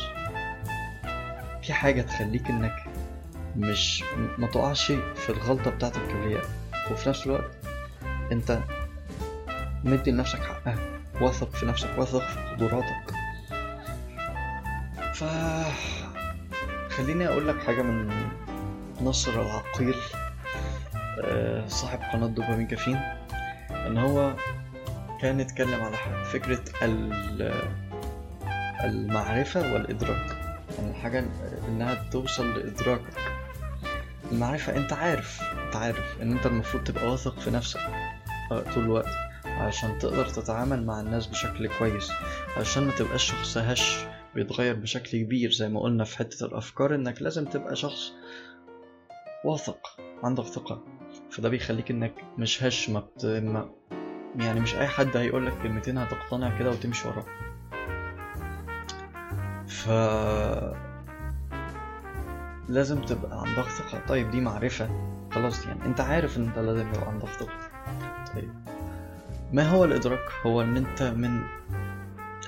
[1.63, 2.75] في حاجة تخليك إنك
[3.55, 4.03] مش
[4.38, 6.45] ما تقعش في الغلطة بتاعت الكبرياء
[6.91, 7.51] وفي نفس الوقت
[8.31, 8.59] أنت
[9.83, 10.75] مدي لنفسك حقها
[11.21, 13.13] واثق في نفسك واثق في قدراتك.
[15.13, 15.23] ف
[16.97, 18.10] خليني أقول لك حاجة من
[19.02, 19.95] نصر العقيل
[21.23, 22.95] آه، صاحب قناة دوبامين كافين
[23.71, 24.34] إن هو
[25.21, 27.54] كان يتكلم على فكرة ال-
[28.84, 30.38] المعرفة والإدراك.
[30.78, 31.26] يعني الحاجة
[31.67, 33.13] إنها توصل لإدراكك.
[34.32, 37.80] المعرفة أنت عارف أنت عارف إن أنت المفروض تبقى واثق في نفسك
[38.52, 39.10] آه، طول الوقت
[39.45, 42.12] عشان تقدر تتعامل مع الناس بشكل كويس
[42.58, 43.97] عشان ما تبقاش شخص هش.
[44.35, 48.11] بيتغير بشكل كبير زي ما قلنا في حتة الأفكار إنك لازم تبقى شخص
[49.45, 49.79] واثق
[50.23, 50.83] عندك ثقة.
[51.31, 53.25] فده بيخليك إنك مش هش ما, بت...
[53.25, 53.69] ما
[54.35, 57.25] يعني مش أي حد هيقولك كلمتين هتقتنع كده وتمشي وراه.
[59.67, 59.89] ف
[62.69, 64.05] لازم تبقى عندك ثقة.
[64.07, 64.89] طيب دي معرفة.
[65.31, 67.57] خلاص يعني أنت عارف إن أنت لازم يبقى عندك ثقة.
[68.35, 68.53] طيب
[69.53, 71.41] ما هو الإدراك؟ هو إن أنت من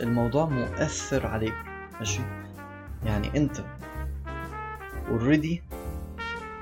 [0.02, 1.54] الموضوع مؤثر عليك.
[2.00, 2.22] ماشي؟
[3.06, 3.64] يعني انت
[5.08, 5.64] اوريدي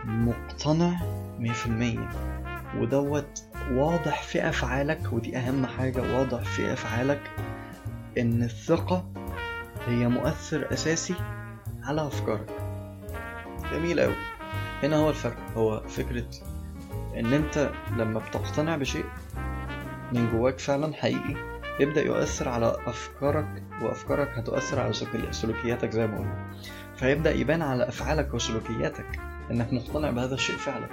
[0.05, 0.99] مقتنع
[1.39, 2.09] مية في المية.
[2.77, 7.31] ودوت واضح في أفعالك ودي أهم حاجة واضح في أفعالك
[8.17, 9.09] إن الثقة
[9.87, 11.15] هي مؤثر أساسي
[11.83, 12.49] على أفكارك.
[13.71, 14.15] جميل أوي.
[14.83, 15.37] هنا هو الفرق.
[15.57, 16.29] هو فكرة
[17.15, 19.05] إن أنت لما بتقتنع بشيء
[20.11, 24.93] من جواك فعلا حقيقي يبدأ يؤثر على أفكارك وأفكارك هتؤثر على
[25.31, 26.55] سلوكياتك زي ما قلنا.
[26.95, 29.19] فيبدأ يبان على أفعالك وسلوكياتك
[29.51, 30.87] إنك مقتنع بهذا الشيء فعلا.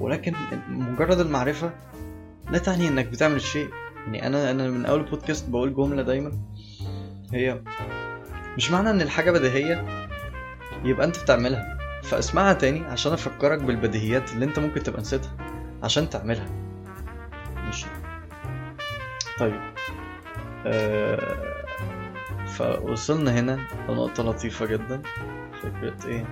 [0.00, 0.34] ولكن
[0.68, 1.70] مجرد المعرفة
[2.50, 3.68] لا تعني إنك بتعمل شيء.
[4.06, 6.32] يعني أنا أنا من أول بودكاست بقول جملة دايما
[7.32, 7.60] هي
[8.56, 9.84] مش معنى إن الحاجة بديهية
[10.84, 11.78] يبقى أنت بتعملها.
[12.02, 15.36] فاسمعها تاني عشان أفكرك بالبديهيات اللي أنت ممكن تبقى نسيتها
[15.82, 16.48] عشان تعملها.
[17.64, 17.86] ماشي.
[19.38, 19.60] طيب.
[20.66, 21.54] آه
[22.46, 25.02] فوصلنا هنا لنقطة لطيفة جدا.
[25.62, 26.24] فكرة إيه؟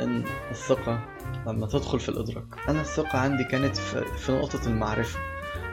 [0.00, 1.00] إن الثقة
[1.46, 2.44] لما تدخل في الإدراك.
[2.68, 5.18] أنا الثقة عندي كانت في, نقطة المعرفة.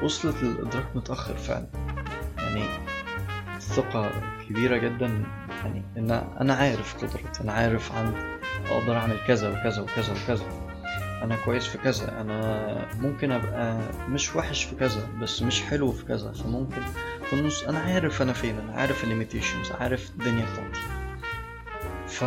[0.03, 1.67] وصلت للإدراك متأخر فعلا.
[2.37, 2.63] يعني
[3.55, 4.11] الثقة
[4.49, 5.23] كبيرة جدا.
[5.63, 7.43] يعني إن أنا عارف قدرتي.
[7.43, 8.17] أنا عارف عندي
[8.69, 10.62] أقدر أعمل كذا وكذا وكذا وكذا.
[11.23, 16.05] أنا كويس في كذا أنا ممكن أبقى مش وحش في كذا بس مش حلو في
[16.05, 16.31] كذا.
[16.31, 16.81] فممكن
[17.25, 20.79] في النص أنا عارف أنا فين أنا عارف الليميتيشنز عارف الدنيا بتاعتي
[22.07, 22.23] ف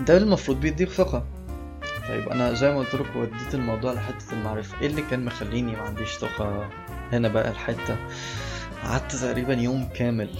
[0.00, 1.26] ده المفروض بيديك ثقة.
[2.08, 4.80] طيب أنا زي ما قلت لك وديت الموضوع لحتة المعرفة.
[4.80, 6.68] إيه اللي كان مخليني ما عنديش ثقة
[7.12, 7.96] هنا بقى الحتة؟
[8.82, 10.30] قعدت تقريبا يوم كامل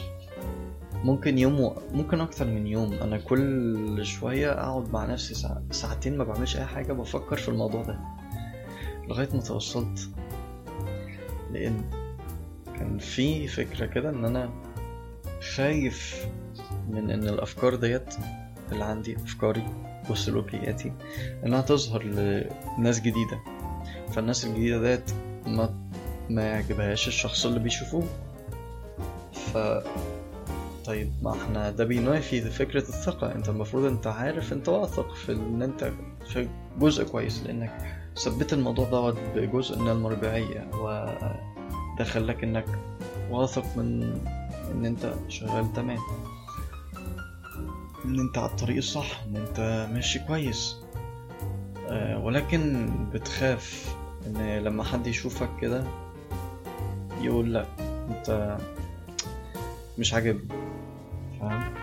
[1.04, 1.76] ممكن يوم و...
[1.92, 2.92] ممكن أكتر من يوم.
[2.92, 5.62] أنا كل شوية أقعد مع نفسي ساعة...
[5.70, 7.98] ساعتين ما بعملش أي حاجة بفكر في الموضوع ده
[9.08, 10.10] لغاية ما توصلت.
[11.52, 11.84] لأن
[12.78, 14.50] كان في فكرة كده إن أنا
[15.54, 16.26] خايف
[16.90, 18.14] من إن الأفكار ديت
[18.72, 19.64] اللي عندي أفكاري
[20.10, 20.92] وسلوكياتي
[21.46, 22.02] إنها تظهر
[22.78, 23.40] لناس جديدة.
[24.12, 25.10] فالناس الجديدة ديت
[25.46, 25.74] ما
[26.30, 28.04] ما يعجبهاش الشخص اللي بيشوفوه.
[29.32, 29.58] ف
[30.88, 33.34] طيب ما إحنا ده بينافي فكرة الثقة.
[33.34, 35.92] انت المفروض انت عارف انت واثق في ان انت
[36.28, 36.48] في
[36.78, 42.64] جزء كويس لانك ثبت الموضوع دوت بجزء من المرجعية وده خلاك انك
[43.30, 44.02] واثق من
[44.74, 45.98] ان انت شغال تمام
[48.04, 50.76] ان انت على الطريق الصح ان انت ماشي كويس.
[51.88, 53.94] أه ولكن بتخاف
[54.26, 55.84] ان لما حد يشوفك كده
[57.20, 57.66] يقول لأ
[58.08, 58.58] انت
[59.98, 60.67] مش عاجبني.
[61.40, 61.74] فاهم؟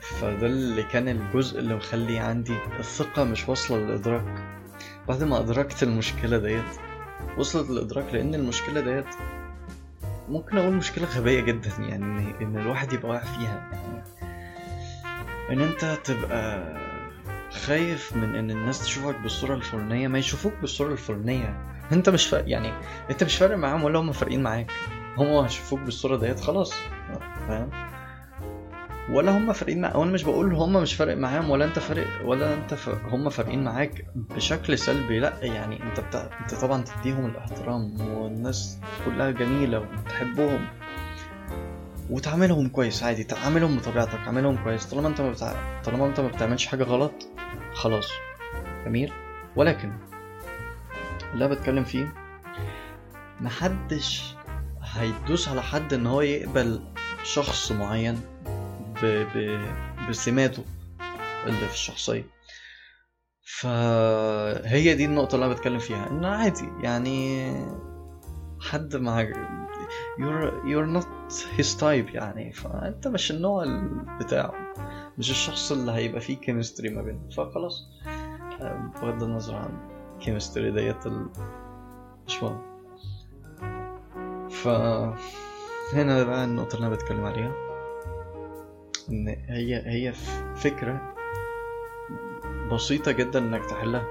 [0.00, 4.44] فده اللي كان الجزء اللي مخلي عندي الثقة مش واصلة للإدراك.
[5.08, 6.64] بعد ما أدركت المشكلة ديت
[7.38, 9.06] وصلت للإدراك لأن المشكلة ديت
[10.28, 13.70] ممكن أقول مشكلة غبية جدا يعني إن الواحد يبقى واقع فيها.
[15.50, 16.74] إن أنت تبقى
[17.66, 21.62] خايف من إن الناس تشوفك بالصورة الفلانية ما يشوفوك بالصورة الفلانية.
[21.92, 22.72] أنت مش فارق يعني
[23.10, 24.70] أنت مش فارق معاهم ولا هم فارقين معاك.
[25.16, 26.72] هم هيشوفوك بالصورة ديت خلاص.
[27.48, 27.87] فاهم؟
[29.10, 32.54] ولا هم فارقين معاك وأنا مش بقول هم مش فارق معاهم ولا أنت فارق ولا
[32.54, 32.88] أنت ف...
[32.88, 35.18] هم فارقين معاك بشكل سلبي.
[35.18, 36.30] لأ يعني أنت بتا...
[36.40, 40.66] أنت طبعا تديهم الإحترام والناس كلها جميلة وتحبهم
[42.10, 43.24] وتعاملهم كويس عادي.
[43.24, 44.86] تعاملهم بطبيعتك عاملهم كويس.
[44.86, 45.82] طالما أنت ما بتع...
[45.84, 47.12] طالما أنت ما بتعملش حاجة غلط
[47.74, 48.08] خلاص.
[48.84, 49.12] جميل
[49.56, 49.92] ولكن
[51.34, 52.14] اللي بتكلم فيه
[53.40, 54.34] محدش
[54.82, 56.80] هيدوس على حد إن هو يقبل
[57.24, 58.20] شخص معين
[59.02, 59.06] ب...
[59.34, 59.60] ب...
[60.08, 60.64] بسماته
[61.46, 62.24] اللي في الشخصية.
[63.60, 67.52] فهي دي النقطة اللي أنا بتكلم فيها إن عادي يعني
[68.60, 69.24] حد مع
[70.18, 73.64] you're, you're not his type يعني فأنت مش النوع
[74.20, 74.54] بتاعه
[75.18, 77.82] مش الشخص اللي هيبقى فيه كيمستري ما بينه فخلاص
[79.02, 79.78] بغض النظر عن
[80.18, 81.26] الكيمستري ديت ال...
[82.26, 82.62] مش مهم.
[84.50, 87.67] فهنا بقى النقطة اللي أنا بتكلم عليها.
[89.10, 90.12] إن هي هي
[90.56, 91.14] فكرة
[92.72, 94.04] بسيطة جدا إنك تحلها.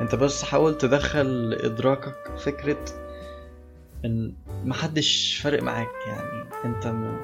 [0.00, 2.84] أنت بس حاول تدخل إدراكك فكرة
[4.04, 4.34] إن
[4.64, 5.88] محدش فارق معاك.
[6.06, 7.16] يعني أنت م...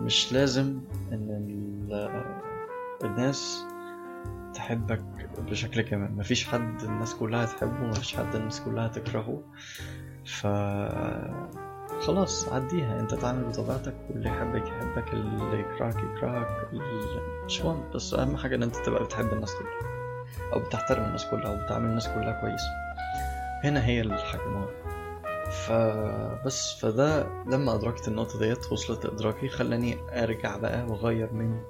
[0.00, 0.80] مش لازم
[1.12, 1.58] إن
[3.04, 3.64] الناس
[4.54, 5.02] تحبك
[5.38, 6.12] بشكل كامل.
[6.12, 9.42] مفيش حد الناس كلها تحبه مفيش حد الناس كلها تكرهه
[10.24, 10.46] ف
[12.06, 13.00] خلاص عديها.
[13.00, 16.68] انت تعمل بطبيعتك واللي يحبك يحبك اللي يكرهك يكرهك
[17.46, 17.90] مش مهم.
[17.94, 19.88] بس أهم حاجة إن أنت تبقى بتحب الناس كلها
[20.52, 22.60] أو بتحترم الناس كلها أو بتعامل الناس كلها كويس.
[23.64, 24.68] هنا هي الحاجة مهمة
[25.50, 31.60] فبس فده لما أدركت النقطة ديت وصلت إدراكي خلاني أرجع بقى وأغير من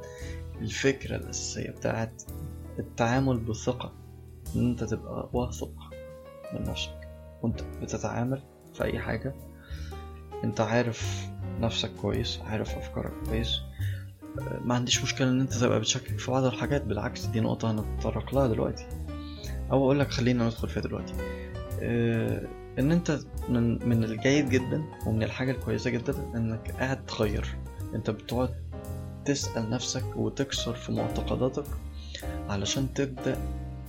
[0.60, 2.22] الفكرة الأساسية بتاعت
[2.78, 3.92] التعامل بثقة
[4.56, 5.72] إن أنت تبقى واثق
[6.54, 7.08] من نفسك
[7.42, 8.42] وأنت بتتعامل
[8.74, 9.34] في أي حاجة.
[10.44, 11.28] أنت عارف
[11.60, 13.60] نفسك كويس عارف أفكارك كويس.
[14.64, 18.46] ما عنديش مشكلة إن أنت تبقى بتشكك في بعض الحاجات بالعكس دي نقطة هنتطرق لها
[18.46, 18.86] دلوقتي.
[19.72, 21.14] أو أقول لك خلينا ندخل فيها دلوقتي.
[21.82, 22.46] آه،
[22.78, 27.56] إن أنت من من الجيد جدا ومن الحاجة الكويسة جدا إنك قاعد تغير.
[27.94, 28.54] أنت بتقعد
[29.24, 31.64] تسأل نفسك وتكسر في معتقداتك
[32.48, 33.38] علشان تبدأ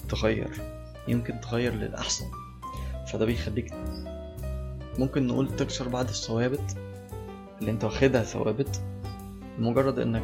[0.09, 0.49] تغير.
[1.07, 2.25] يمكن تغير للأحسن.
[3.07, 3.73] فده بيخليك
[4.99, 6.77] ممكن نقول تكسر بعض الثوابت
[7.61, 8.81] اللي انت واخدها ثوابت
[9.59, 10.23] مجرد انك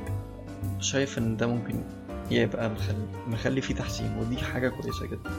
[0.79, 1.83] شايف ان ده ممكن
[2.31, 5.31] يبقى مخلي, مخلي فيه تحسين ودي حاجة كويسة جدا.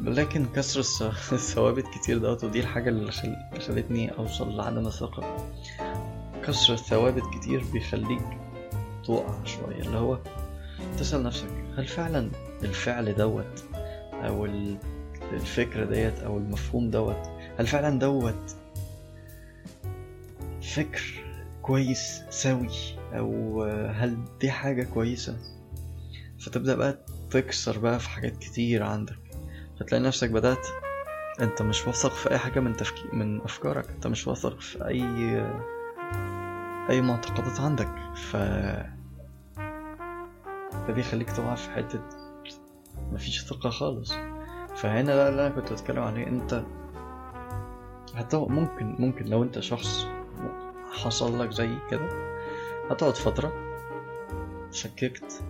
[0.00, 3.36] لكن كسر الث- الثوابت كتير دوت ودي الحاجة اللي خل...
[3.52, 5.36] اللي خلتني أوصل لعدم الثقة
[6.46, 8.22] كسر الثوابت كتير بيخليك
[9.04, 10.18] تقع شوية اللي هو
[10.98, 12.30] تسأل نفسك هل فعلا
[12.62, 13.64] الفعل دوت
[14.12, 14.76] أو ال-
[15.32, 18.56] الفكرة ديت أو المفهوم دوت هل فعلا دوت
[20.74, 21.02] فكر
[21.62, 22.68] كويس سوي؟
[23.12, 25.36] أو هل دي حاجة كويسة؟
[26.40, 26.98] فتبدأ بقى
[27.30, 29.16] تكسر بقى في حاجات كتير عندك.
[29.80, 30.66] فتلاقي نفسك بدأت
[31.40, 33.90] أنت مش واثق في أي حاجة من تفكير من أفكارك.
[33.90, 35.02] أنت مش واثق في أي
[36.90, 37.88] أي معتقدات عندك.
[38.14, 38.36] ف
[40.86, 42.00] ده بيخليك تقع في حتة
[43.12, 44.12] مفيش ثقة خالص.
[44.76, 46.62] فهنا بقى اللي أنا كنت بتكلم عليه أنت
[48.14, 50.06] هتقعد ممكن ممكن لو انت شخص
[50.92, 52.08] حصل لك زي كده
[52.90, 53.52] هتقعد فترة
[54.70, 55.42] شككت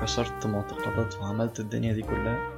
[0.00, 2.50] وكسرت معتقدات وعملت الدنيا دي كلها.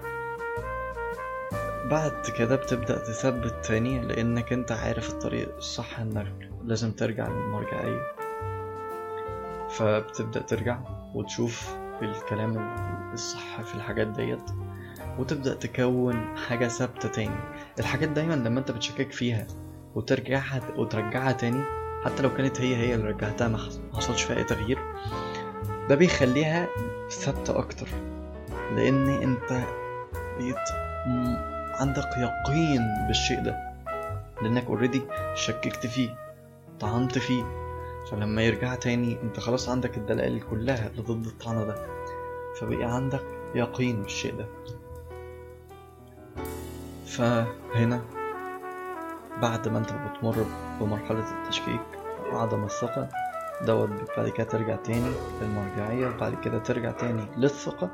[1.90, 8.12] بعد كده بتبدأ تثبت تاني لأنك أنت عارف الطريق الصح إنك لازم ترجع للمرجعية.
[9.70, 10.78] فبتبدأ ترجع
[11.14, 12.56] وتشوف الكلام
[13.12, 14.50] الصح في الحاجات ديت.
[15.18, 17.36] وتبدأ تكون حاجة ثابتة تاني.
[17.78, 19.46] الحاجات دايما لما أنت بتشكك فيها
[19.94, 21.62] وترجعها وترجعها تاني
[22.04, 23.58] حتى لو كانت هي هي اللي رجعتها ما
[23.94, 24.78] حصلش فيها أي تغيير
[25.88, 26.68] ده بيخليها
[27.10, 27.86] ثابتة أكتر.
[28.76, 29.64] لأن أنت
[30.38, 30.68] بقيت
[31.80, 33.56] عندك يقين بالشيء ده
[34.42, 35.02] لأنك اوريدي
[35.34, 36.16] شككت فيه
[36.80, 37.44] طعنت فيه.
[38.10, 41.86] فلما يرجع تاني أنت خلاص عندك الدلائل كلها اللي ضد الطعن ده.
[42.60, 43.22] فبقي عندك
[43.54, 44.46] يقين بالشيء ده.
[47.16, 48.02] فهنا
[49.42, 50.46] بعد ما انت بتمر
[50.80, 51.80] بمرحلة التشكيك
[52.32, 53.08] وعدم الثقة
[53.66, 57.90] دوت بعد كده ترجع تاني للمرجعية بعد كده ترجع تاني للثقة.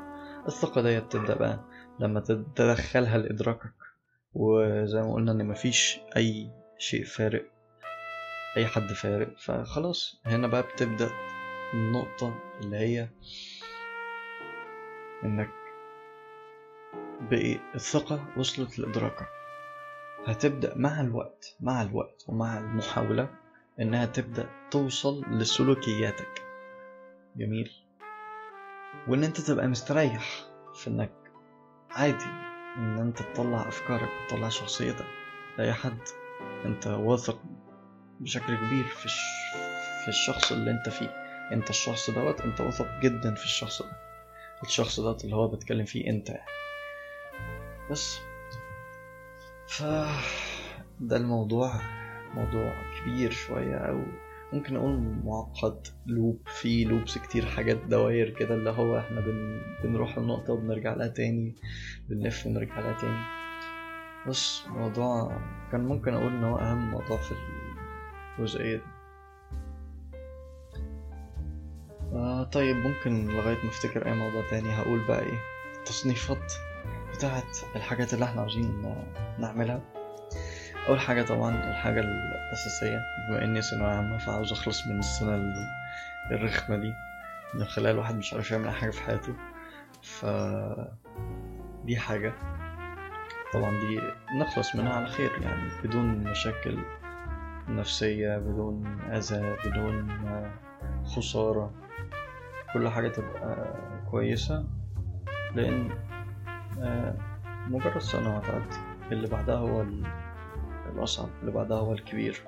[0.47, 1.59] الثقة ديت تبدأ بقى
[1.99, 2.19] لما
[2.55, 3.73] تدخلها لإدراكك
[4.33, 7.45] وزي ما قلنا إن مفيش أي شيء فارق
[8.57, 9.37] أي حد فارق.
[9.37, 11.09] فخلاص هنا بقى بتبدأ
[11.73, 13.09] النقطة اللي هي
[15.23, 15.49] إنك
[17.21, 19.27] بقي الثقة وصلت لإدراكك
[20.27, 23.29] هتبدأ مع الوقت مع الوقت ومع المحاولة
[23.79, 26.43] إنها تبدأ توصل لسلوكياتك.
[27.35, 27.71] جميل؟
[29.07, 30.29] وإن أنت تبقى مستريح
[30.75, 31.11] في إنك
[31.91, 32.25] عادي
[32.77, 35.05] إن أنت تطلع أفكارك وتطلع شخصيتك
[35.57, 35.99] لأي حد
[36.65, 37.41] أنت واثق
[38.19, 39.21] بشكل كبير في الش...
[40.03, 41.09] في الشخص اللي أنت فيه.
[41.51, 43.91] أنت الشخص دوت أنت واثق جدا في الشخص ده.
[44.63, 46.31] الشخص دوت اللي هو بتكلم فيه أنت.
[47.91, 48.19] بس.
[49.67, 49.83] ف
[50.99, 51.73] ده الموضوع
[52.35, 54.01] موضوع كبير شوية أو
[54.53, 59.61] ممكن أقول معقد loop فيه loops كتير حاجات دواير كده اللي هو إحنا بن...
[59.83, 61.55] بنروح النقطة وبنرجع لها تاني
[62.09, 63.23] بنلف ونرجع لها تاني.
[64.27, 65.37] بس موضوع
[65.71, 67.35] كان ممكن أقول إن هو أهم موضوع في
[68.39, 68.81] الجزئية دي.
[72.13, 74.69] آه طيب ممكن لغاية ما أفتكر أي موضوع تاني.
[74.69, 75.39] هقول بقى إيه؟
[75.79, 76.53] التصنيفات
[77.19, 78.95] بتاعت الحاجات اللي إحنا عاوزين
[79.39, 79.81] نعملها.
[80.89, 85.53] أول حاجة طبعا الحاجة الأساسية بما إني ثانوية عامة فعاوز أخلص من السنة
[86.31, 86.93] الرخمة دي.
[87.53, 89.33] من خلال الواحد مش عارف يعمل أي حاجة في حياته.
[90.03, 90.25] ف
[91.85, 92.33] دي حاجة.
[93.53, 94.01] طبعا دي
[94.39, 96.77] نخلص منها على خير يعني بدون مشاكل
[97.67, 100.21] نفسية بدون أذى بدون
[101.05, 101.73] خسارة.
[102.73, 103.73] كل حاجة تبقى
[104.11, 104.65] كويسة
[105.55, 105.89] لأن
[107.67, 108.77] مجرد سنة وهتعدي
[109.11, 109.85] اللي بعدها هو
[110.93, 112.43] الأصعب اللي بعدها هو الكبير.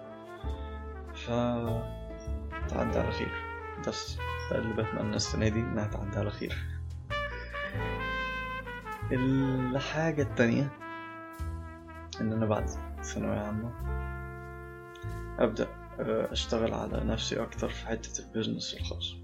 [1.16, 1.26] ف
[2.68, 3.32] تعدي على خير.
[3.88, 4.18] بس
[4.52, 6.58] ده اللي بتمنى السنة دي إنها تعدي على خير.
[9.12, 10.70] الحاجة التانية
[12.22, 12.70] إن أنا بعد
[13.04, 13.72] ثانوية عامة
[15.40, 15.68] أبدأ
[16.00, 19.16] آه، أشتغل على نفسي أكتر في حتة البيزنس الخاص.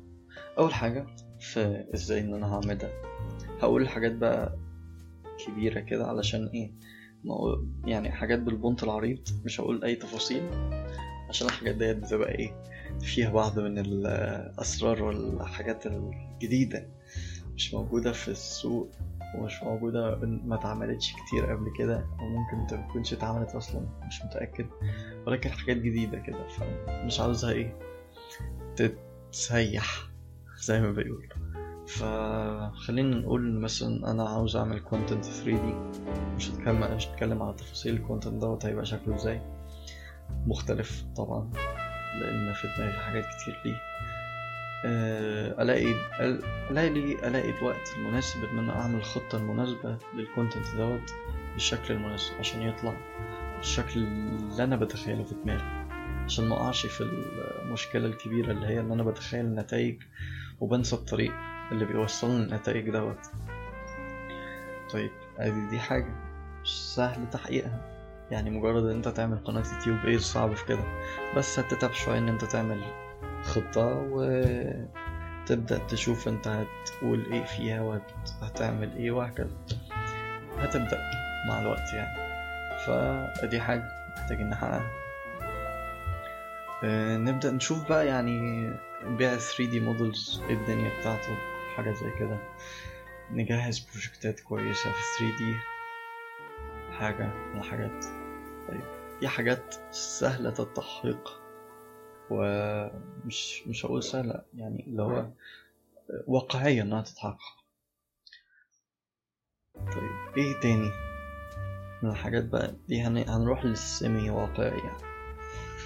[0.58, 1.08] أول حاجة
[1.40, 2.90] في إزاي إن أنا هعمل ده
[3.62, 4.58] هقول الحاجات بقى
[5.46, 6.72] كبيرة كده علشان
[7.28, 10.44] هو يعني حاجات بالبنط العريض مش هقول أي تفاصيل
[11.30, 12.64] عشان الحاجات ديت بتبقى إيه؟
[13.02, 16.88] فيها بعض من الأسرار والحاجات الجديدة
[17.56, 18.92] مش موجودة في السوق
[19.36, 24.66] ومش موجودة ما اتعملتش كتير قبل كده أو ممكن تكونش اتعملت أصلا مش متأكد
[25.28, 27.78] ولكن حاجات جديدة كده فمش عاوزها إيه؟
[28.76, 30.10] تتسيح
[30.64, 31.30] زي ما بيقول
[31.88, 35.76] فخلينا نقول مثلا أنا عاوز أعمل content 3D
[36.36, 39.42] مش هتكلم مش هتكلم على تفاصيل ال content دوت هيبقى شكله إزاي.
[40.48, 41.50] مختلف طبعا
[42.22, 43.82] لأن في دماغي حاجات كتير ليه.
[44.86, 45.94] آه، الاقي
[46.72, 46.88] ألاقي
[47.28, 51.14] ألاقي الوقت المناسب إن أنا أعمل الخطة المناسبة لل content دوت
[51.54, 52.94] بالشكل المناسب عشان يطلع
[53.58, 55.88] بالشكل اللي أنا بتخيله في دماغي.
[56.26, 57.02] عشان ما أقعش في
[57.64, 60.02] المشكلة الكبيرة اللي هي إن أنا بتخيل النتائج
[60.60, 61.34] وبنسى الطريق.
[61.72, 63.20] اللي بيوصلني للنتائج دوت.
[64.94, 66.08] طيب ادي دي حاجة
[66.64, 67.82] مش سهل تحقيقها.
[68.32, 70.84] يعني مجرد إن أنت تعمل قناة يوتيوب إيه صعب في كده؟
[71.38, 72.82] بس هتتعب شوية إن أنت تعمل
[73.44, 77.82] خطة وتبدأ تشوف أنت هتقول إيه فيها
[78.42, 79.58] وهتعمل إيه وهكذا.
[80.58, 80.98] هتبدأ
[81.50, 82.28] مع الوقت يعني.
[82.86, 83.84] فدي حاجة
[84.18, 84.92] محتاجين نحققها
[86.84, 88.70] آه، نبدأ نشوف بقى يعني
[89.06, 91.38] بيع 3D models إيه الدنيا بتاعته.
[91.78, 92.40] حاجة زي كده.
[93.32, 95.44] نجهز project ات كويسة في 3D
[97.00, 98.06] حاجة من الحاجات
[98.68, 98.82] طيب
[99.20, 101.42] دي حاجات سهلة التحقيق.
[102.30, 105.26] ومش مش هقول سهلة يعني اللي هو
[106.28, 107.58] واقعية إنها تتحقق.
[109.76, 110.90] طيب إيه تاني
[112.04, 114.98] من الحاجات بقى؟ دي هنروح لل semi واقعية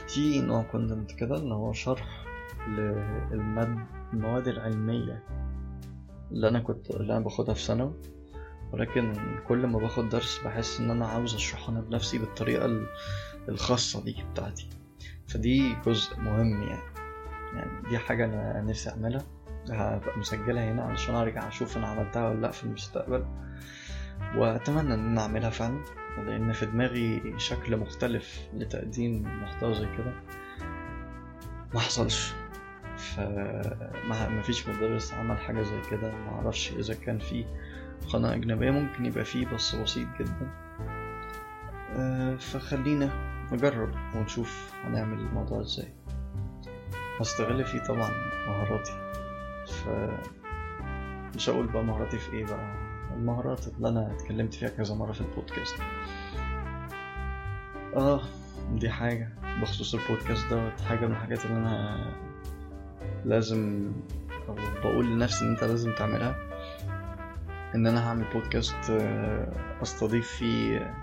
[0.07, 2.23] في نوع content كده ان هو شرح
[2.67, 5.23] للماد المواد العلمية.
[6.31, 7.93] اللي أنا كنت اللي أنا باخدها في ثانوي.
[8.71, 9.13] ولكن
[9.47, 12.81] كل ما باخد درس بحس إن أنا عاوز أشرحه أنا بنفسي بالطريقة
[13.49, 14.69] الخاصة دي بتاعتي.
[15.27, 16.81] فدي جزء مهم يعني.
[17.55, 19.23] يعني دي حاجة أنا نفسي أعملها.
[19.69, 23.25] هبقى مسجلها هنا علشان أرجع أشوف أنا عملتها ولا لأ في المستقبل.
[24.35, 25.83] وأتمنى إن أنا أعملها فعلا.
[26.17, 30.13] لأن في دماغي شكل مختلف لتقديم محتوى زي كده.
[31.73, 32.33] ما حصلش.
[33.01, 36.11] فما فيش مدرس عمل حاجة زي كده.
[36.15, 37.45] معرفش إذا كان في
[38.13, 40.49] قناة أجنبية ممكن يبقى فيه بس بسيط جدا.
[41.95, 43.09] آه، فخلينا
[43.51, 45.87] نجرب ونشوف هنعمل الموضوع إزاي.
[47.19, 48.11] هستغل فيه طبعا
[48.47, 48.91] مهاراتي.
[49.67, 49.87] ف
[51.35, 52.75] مش هقول بقى مهاراتي في إيه بقى.
[53.15, 55.75] المهارات اللي أنا اتكلمت فيها كذا مرة في البودكاست.
[57.95, 58.21] آه
[58.71, 59.29] دي حاجة.
[59.61, 62.05] بخصوص البودكاست دوت حاجة من الحاجات اللي أنا
[63.25, 63.91] لازم
[64.49, 66.35] أو بقول لنفسي إن أنت لازم تعملها
[67.75, 70.93] إن أنا هعمل بودكاست آه، أستضيف فيه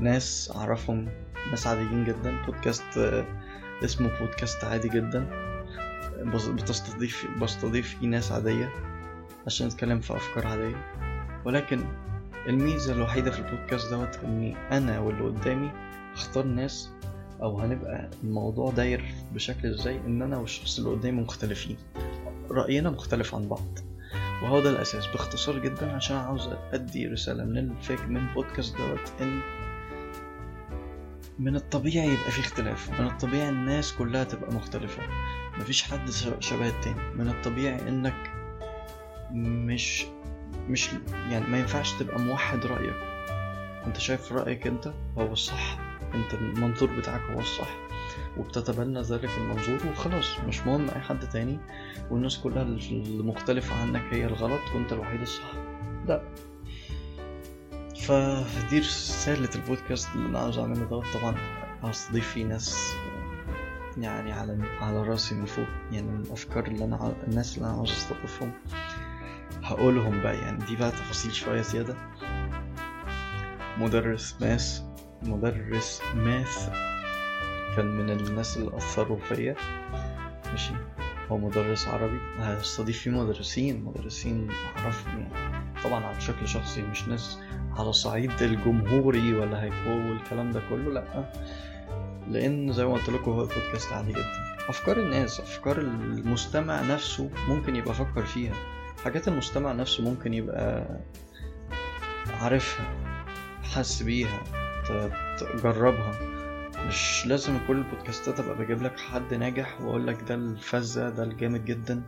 [0.00, 1.08] ناس أعرفهم
[1.50, 2.44] ناس عاديين جدا.
[2.46, 3.24] بودكاست آه،
[3.84, 5.26] اسمه بودكاست عادي جدا.
[6.48, 8.72] بتستضيف بستضيف فيه ناس عادية
[9.46, 10.76] عشان نتكلم في أفكار عادية.
[11.44, 11.84] ولكن
[12.48, 15.70] الميزة الوحيدة في البودكاست دوت إني أنا واللي قدامي
[16.14, 16.90] أختار ناس
[17.42, 21.76] أو هنبقى الموضوع داير بشكل إزاي إن أنا والشخص اللي قدامي مختلفين.
[22.50, 23.78] رأينا مختلف عن بعض.
[24.42, 25.06] وهو ده الأساس.
[25.06, 29.40] باختصار جدا عشان عاوز أدي رسالة من الفيك من البودكاست دوت إن
[31.38, 33.00] من الطبيعي يبقى في اختلاف.
[33.00, 35.02] من الطبيعي الناس كلها تبقى مختلفة.
[35.58, 37.00] مفيش حد شبه التاني.
[37.14, 38.30] من الطبيعي إنك
[39.32, 40.06] مش
[40.68, 40.90] مش
[41.30, 42.96] يعني ما ينفعش تبقى موحد رأيك.
[43.86, 45.85] أنت شايف رأيك أنت؟ هو الصح.
[46.14, 47.68] انت المنظور بتاعك هو الصح
[48.38, 51.58] وبتتبنى ذلك المنظور وخلاص مش مهم أي حد تاني
[52.10, 55.52] والناس كلها المختلفة عنك هي الغلط وأنت الوحيد الصح.
[56.06, 56.22] لا.
[58.00, 61.04] فدي رسالة البودكاست اللي أنا عاوز أعمله دوت.
[61.14, 61.34] طبعا
[61.82, 62.92] هستضيف فيه ناس
[63.98, 68.52] يعني على على رأسي من فوق يعني الأفكار اللي أنا الناس اللي أنا عاوز أستضيفهم.
[69.62, 71.96] هقولهم بقى يعني دي بقى تفاصيل شوية زيادة.
[73.78, 74.82] مدرس ماس
[75.26, 76.68] مدرس ماث
[77.76, 79.56] كان من الناس اللي أثروا فيا
[80.50, 80.72] ماشي.
[81.30, 82.18] هو مدرس عربي.
[82.38, 83.84] هستضيف فيه مدرسين.
[83.84, 84.48] مدرسين
[84.78, 87.38] أعرفهم يعني طبعا على شكل شخصي مش ناس
[87.76, 91.32] على الصعيد الجمهوري ولا هيكو والكلام ده كله لأ.
[92.28, 94.56] لأن زي ما قلت لكم هو بودكاست عادي جدا.
[94.68, 98.54] أفكار الناس أفكار المستمع نفسه ممكن يبقى فكر فيها.
[99.04, 100.86] حاجات المستمع نفسه ممكن يبقى
[102.40, 102.86] عارفها
[103.62, 104.65] حس بيها.
[105.38, 106.36] تجربها.
[106.86, 111.64] مش لازم كل البودكاستات ابقى بجيب لك حد ناجح وأقول لك ده الفزة ده الجامد
[111.64, 112.02] جدا.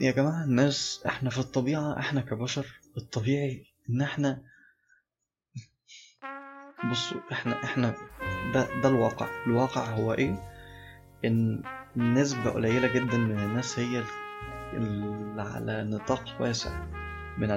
[0.00, 2.66] يا جماعة الناس إحنا في الطبيعة إحنا كبشر
[2.96, 4.42] الطبيعي إن إحنا
[6.90, 7.94] بصوا إحنا إحنا
[8.54, 9.26] ده ده الواقع.
[9.46, 10.48] الواقع هو إيه؟
[11.24, 11.62] إن
[11.96, 14.02] نسبة قليلة جدا من الناس هي
[14.72, 16.86] اللي على نطاق واسع
[17.38, 17.50] من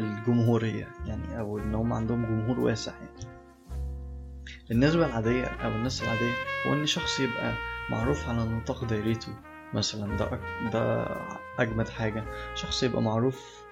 [0.00, 3.30] الجمهورية يعني أو إن هم عندهم جمهور واسع يعني.
[4.70, 6.34] النسبة العادية أو الناس العادية
[6.66, 7.52] هو إن شخص يبقى
[7.90, 9.32] معروف على نطاق دايرته
[9.74, 10.40] مثلا ده
[10.72, 11.06] ده
[11.58, 12.24] أجمد حاجة.
[12.54, 13.64] شخص يبقى معروف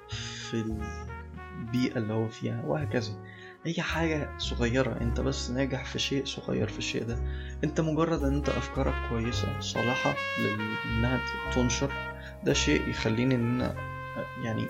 [0.51, 0.55] في
[1.59, 3.13] البيئة اللي هو فيها وهكذا.
[3.67, 7.19] أي حاجة صغيرة أنت بس ناجح في شيء صغير في الشيء ده
[7.65, 11.21] أنت مجرد أن أنت أفكارك كويسة صالحة لأنها
[11.55, 11.91] تنشر
[12.45, 13.75] ده شيء يخليني إن
[14.43, 14.67] يعني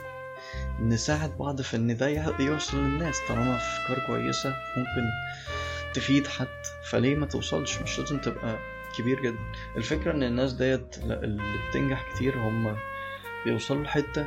[0.80, 2.08] نساعد بعض في إن ده
[2.40, 3.20] يوصل للناس.
[3.28, 5.08] طالما أفكار كويسة ممكن
[5.94, 6.46] تفيد حد
[6.90, 8.58] فليه ما توصلش؟ مش لازم تبقى
[8.98, 9.38] كبير جدا.
[9.76, 12.76] الفكرة إن الناس ديت اللي بتنجح كتير هم
[13.44, 14.26] بيوصلوا لحتة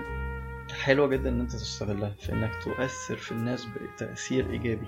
[0.84, 4.88] حلوة جدا إن أنت تستغلها في إنك تؤثر في الناس بتأثير إيجابي.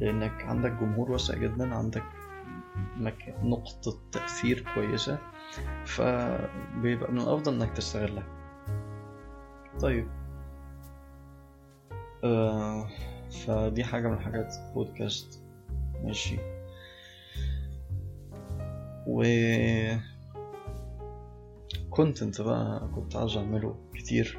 [0.00, 2.04] لأنك عندك جمهور واسع جدا عندك
[3.42, 5.18] نقطة تأثير كويسة
[5.84, 8.24] فبيبقى من الأفضل إنك تستغلها.
[9.80, 10.08] طيب.
[12.24, 12.88] آه
[13.30, 15.42] فدي حاجة من حاجات بودكاست
[16.04, 16.36] ماشي.
[19.06, 19.22] و
[21.90, 24.38] content بقى كنت عاوز أعمله كتير.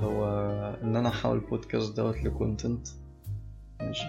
[0.00, 0.24] هو
[0.82, 2.88] إن أنا أحول البودكاست دوت ل content
[3.80, 4.06] ماشي.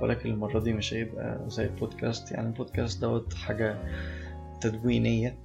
[0.00, 2.32] ولكن المرة دي مش هيبقى زي البودكاست.
[2.32, 3.78] يعني البودكاست دوت حاجة
[4.60, 5.38] تدوينية.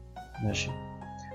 [0.44, 0.72] ماشي.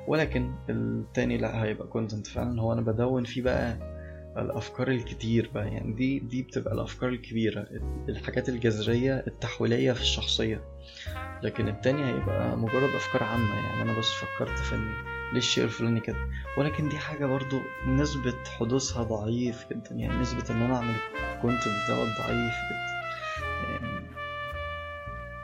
[0.09, 2.61] ولكن التاني لأ هيبقى content فعلا.
[2.61, 3.92] هو أنا بدون فيه بقى
[4.37, 7.67] الأفكار الكتير بقى يعني دي دي بتبقى الأفكار الكبيرة
[8.09, 10.65] الحاجات الجذرية التحويلية في الشخصية.
[11.43, 14.93] لكن التاني هيبقى مجرد أفكار عامة يعني أنا بس فكرت في ان
[15.33, 16.17] ليه الشيء الفلاني كده؟
[16.59, 20.95] ولكن دي حاجة برضو نسبة حدوثها ضعيف جدا يعني نسبة إن أنا أعمل
[21.43, 22.93] كونتنت دوت ضعيف جدا.
[23.71, 24.07] يعني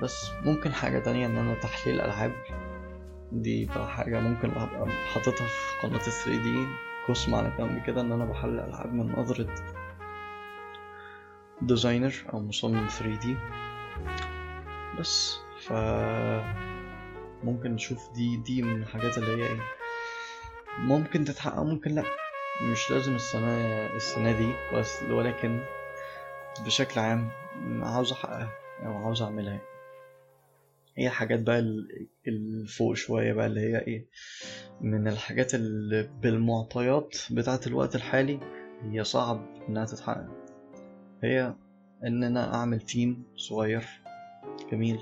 [0.03, 2.33] بس ممكن حاجة تانية إن أنا تحليل ألعاب
[3.33, 6.67] دي بقى حاجة ممكن أبقى حاططها في قناة 3 دي
[7.09, 9.55] قسم على جنب كده إن أنا بحلل العاب من نظرة
[11.63, 13.37] ديزاينر أو مصمم 3 دي
[14.99, 15.73] بس ف
[17.45, 19.61] ممكن نشوف دي دي من الحاجات اللي هي إيه
[20.79, 22.03] ممكن تتحقق ممكن لأ.
[22.73, 25.61] مش لازم السنة السنة دي بس ولكن
[26.67, 27.29] بشكل عام
[27.83, 28.49] عاوز أحققها
[28.87, 29.61] أو عاوز أعملها.
[30.99, 31.59] هي حاجات بقى
[32.29, 34.07] الفوق شوية بقى اللي هي إيه
[34.81, 38.41] من الحاجات اللي بالمعطيات بتاعة الوقت الحالي
[38.83, 40.27] هي صعب إنها تتحقق.
[41.23, 41.55] هي
[42.07, 43.85] إن أنا أعمل team صغير
[44.73, 44.99] جميل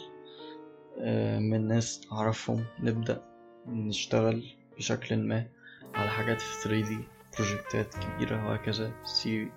[1.39, 3.23] من ناس أعرفهم نبدأ
[3.67, 4.45] نشتغل
[4.79, 5.47] بشكل ما
[5.95, 6.93] على حاجات في 3D
[7.39, 9.49] project ات كبيرة وهكذا سي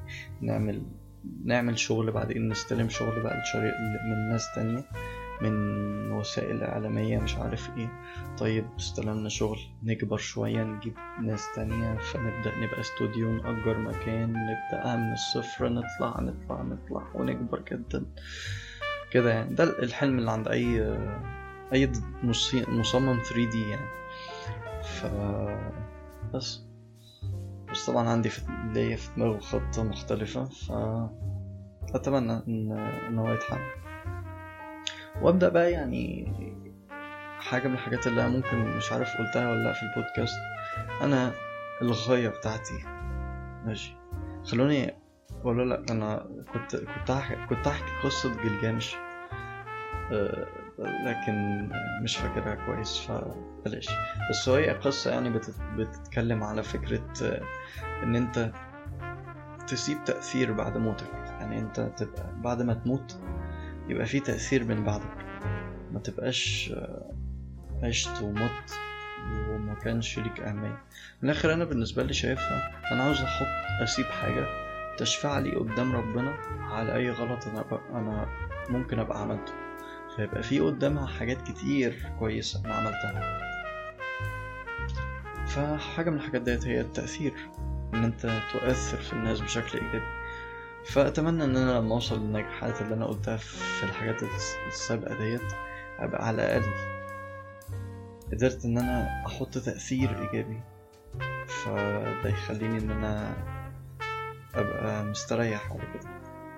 [0.42, 0.84] نعمل
[1.46, 3.44] نعمل شغل بعدين نستلم شغل بقى
[4.06, 4.84] من ناس تانية.
[5.42, 7.90] من وسائل إعلامية مش عارف إيه.
[8.38, 15.14] طيب استلمنا شغل نكبر شوية نجيب ناس تانية فنبدأ نبقى استوديو نأجر مكان نبدأ من
[15.14, 18.06] الصفر نطلع نطلع نطلع ونكبر جدا.
[19.12, 19.56] كده يعني.
[19.56, 20.98] ده الحلم اللي عند أي
[21.74, 21.92] أي
[22.68, 23.88] مصمم 3D يعني.
[24.84, 25.06] ف
[26.34, 26.62] بس.
[27.72, 28.42] بس طبعا عندي في
[28.74, 30.72] ليا في دماغي خطة مختلفة ف
[31.96, 32.72] أتمنى إن
[33.08, 33.79] إن هو يتحقق.
[35.22, 36.34] وأبدأ بقى يعني
[37.40, 40.40] حاجة من الحاجات اللي ممكن مش عارف قلتها ولا لأ في البودكاست.
[41.02, 41.32] أنا
[41.82, 42.84] الغاية بتاعتي.
[43.66, 43.96] ماشي.
[44.46, 44.94] خلوني
[45.44, 48.96] ولا لأ أنا كنت كنت هحكي كنت هحكي قصة جلجامش
[50.12, 50.46] أه
[50.80, 51.70] لكن
[52.04, 53.90] مش فاكرها كويس فبلاش.
[54.30, 55.40] بس هي قصة يعني
[55.78, 57.02] بتتكلم على فكرة
[58.04, 58.52] إن أنت
[59.68, 61.14] تسيب تأثير بعد موتك.
[61.40, 63.20] يعني أنت تبقى بعد ما تموت
[63.90, 65.18] يبقى في تأثير من بعدك
[65.92, 66.74] ما تبقاش
[67.84, 68.80] عشت ومت
[69.50, 70.82] وما كانش ليك أهمية.
[71.22, 74.46] من الآخر أنا بالنسبة لي شايفها أنا عاوز أحط أسيب حاجة
[74.98, 78.28] تشفع لي قدام ربنا على أي غلط أنا أنا
[78.70, 79.54] ممكن أبقى عملته.
[80.16, 83.40] فيبقى في قدامها حاجات كتير كويسة أنا عملتها.
[85.48, 87.34] فحاجة من الحاجات ديت هي التأثير
[87.94, 88.22] إن أنت
[88.54, 90.19] تؤثر في الناس بشكل إيجابي.
[90.86, 94.24] فأتمنى إن أنا لما أوصل للنجاحات اللي أنا قلتها في الحاجات
[94.68, 95.54] السابقة ديت
[96.00, 96.72] أبقى على الأقل
[98.32, 100.62] قدرت إن أنا أحط تأثير إيجابي.
[101.48, 103.34] فده يخليني إن أنا
[104.56, 106.10] أبقى مستريح على كده.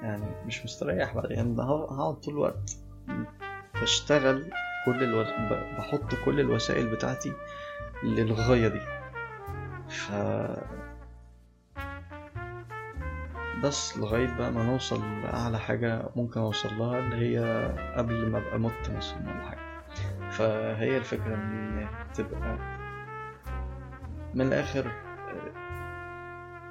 [0.02, 2.78] يعني مش مستريح بعدين يعني هقعد طول الوقت
[3.82, 4.52] بشتغل
[4.86, 5.24] كل ألو...
[5.78, 7.34] بحط كل الوسائل بتاعتي
[8.04, 8.82] للغاية دي.
[9.90, 10.12] ف
[13.64, 17.66] بس لغاية بقى ما نوصل لأعلى حاجة ممكن أوصل لها اللي هي
[17.97, 19.62] قبل ما أبقى مت مثلا ولا حاجة.
[20.32, 22.57] فهي الفكرة إن تبقى
[24.34, 24.91] من الآخر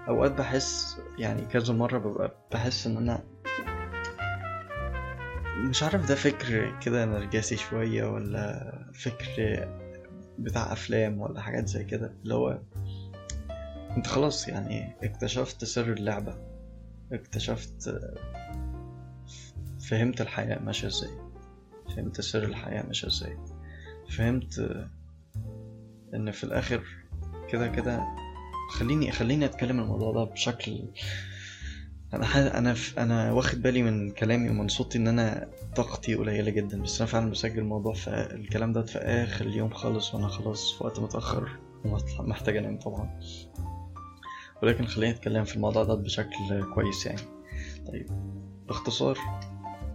[0.09, 3.21] أوقات بحس يعني كذا مرة ببقى بحس إن أنا
[5.57, 9.69] مش عارف ده فكر كده نرجسي شوية ولا فكر
[10.39, 12.59] بتاع أفلام ولا حاجات زي كده اللي هو
[13.97, 16.50] أنت خلاص يعني اكتشفت سر اللعبة.
[17.13, 18.01] اكتشفت
[19.81, 21.11] فهمت الحياة ماشية إزاي.
[21.97, 23.39] فهمت سر الحياة ماشية إزاي.
[24.11, 24.59] فهمت
[26.15, 26.83] إن في الآخر
[27.49, 28.05] كده كده
[28.71, 30.89] خليني خليني أتكلم الموضوع ده بشكل
[32.15, 32.37] أنا ح...
[32.37, 32.99] أنا ف...
[32.99, 37.31] أنا واخد بالي من كلامي ومن صوتي إن أنا طاقتي قليلة جدا بس أنا فعلا
[37.31, 41.59] بسجل الموضوع في الكلام ده في آخر اليوم خالص وأنا خلاص في وقت متأخر
[42.19, 43.21] ومحتاج أنام طبعا.
[44.63, 47.21] ولكن خلينا نتكلم في الموضوع ده بشكل كويس يعني.
[47.87, 48.07] طيب
[48.69, 49.19] باختصار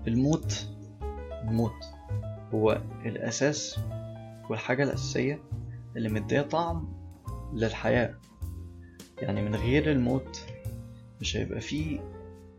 [0.07, 0.67] الموت
[1.43, 1.83] الموت
[2.53, 3.79] هو الأساس
[4.49, 5.39] والحاجة الأساسية
[5.95, 6.93] اللي مدية طعم
[7.53, 8.15] للحياة.
[9.21, 10.45] يعني من غير الموت
[11.21, 11.99] مش هيبقى فيه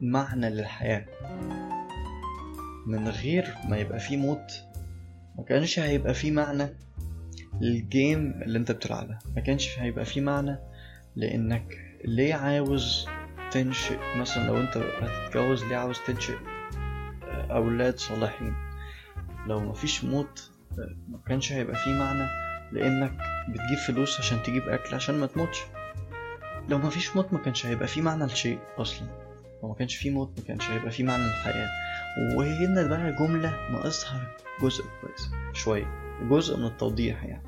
[0.00, 1.06] معنى للحياة.
[2.86, 4.62] من غير ما يبقى فيه موت
[5.38, 6.68] ما كانش هيبقى فيه معنى
[7.60, 10.58] للجيم اللي انت بتلعبها ما كانش هيبقى فيه معنى
[11.16, 13.06] لإنك ليه عاوز
[13.50, 16.36] تنشئ؟ مثلا لو أنت هتتجوز ليه عاوز تنشئ
[17.50, 18.54] أولاد صالحين؟
[19.46, 20.50] لو مفيش موت
[21.08, 22.28] ما كانش هيبقى فيه معنى
[22.72, 23.12] لأنك
[23.48, 25.58] بتجيب فلوس عشان تجيب أكل عشان ما تموتش.
[26.68, 29.08] لو ما فيش موت ما كانش هيبقى في معنى لشيء أصلا.
[29.62, 31.68] لو ما كانش في موت ما كانش هيبقى في معنى للحياة.
[32.36, 37.42] وهنا بقى جملة ناقصها جزء كويس شوية جزء من التوضيح يعني.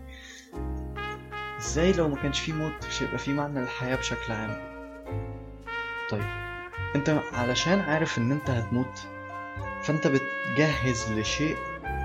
[1.58, 4.56] إزاي لو ما كانش في موت مش هيبقى في معنى للحياة بشكل عام؟
[6.10, 6.24] طيب
[6.96, 8.98] أنت علشان عارف إن أنت هتموت
[9.82, 11.56] فأنت بتجهز لشيء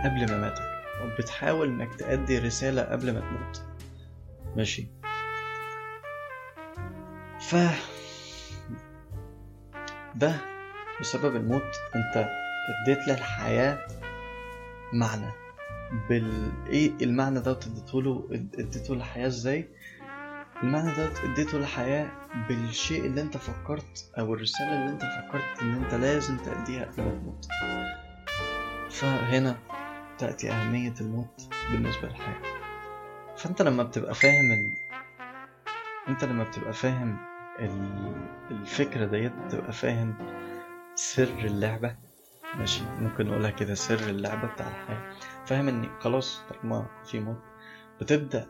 [0.04, 0.64] قبل مماتك
[1.04, 3.62] وبتحاول إنك تأدي رسالة قبل ما تموت.
[4.56, 4.88] ماشي.
[7.40, 7.56] ف
[10.16, 10.36] ده
[11.02, 12.30] بسبب الموت أنت
[12.84, 13.88] أديت للحياة
[14.94, 15.43] معنى.
[16.10, 19.70] بال إيه المعنى ده اديته له اديته للحياة إزاي؟
[20.64, 22.12] المعنى ده اديته للحياة
[22.48, 27.12] بالشيء اللي انت فكرت أو الرسالة اللي انت فكرت ان انت لازم تأديها قبل ما
[27.12, 27.46] تموت.
[28.92, 29.58] فهنا
[30.18, 31.42] تأتي أهمية الموت
[31.72, 32.42] بالنسبة للحياة.
[33.38, 34.74] فانت لما بتبقى فاهم ال...
[36.08, 37.18] انت لما بتبقى فاهم
[38.52, 40.16] الفكرة ديت تبقى فاهم
[40.96, 41.96] سر اللعبة.
[42.58, 45.14] ماشي ممكن نقولها كده سر اللعبة بتاع الحياة.
[45.46, 47.42] فاهم ان خلاص طالما في موت.
[48.02, 48.48] بتبدأ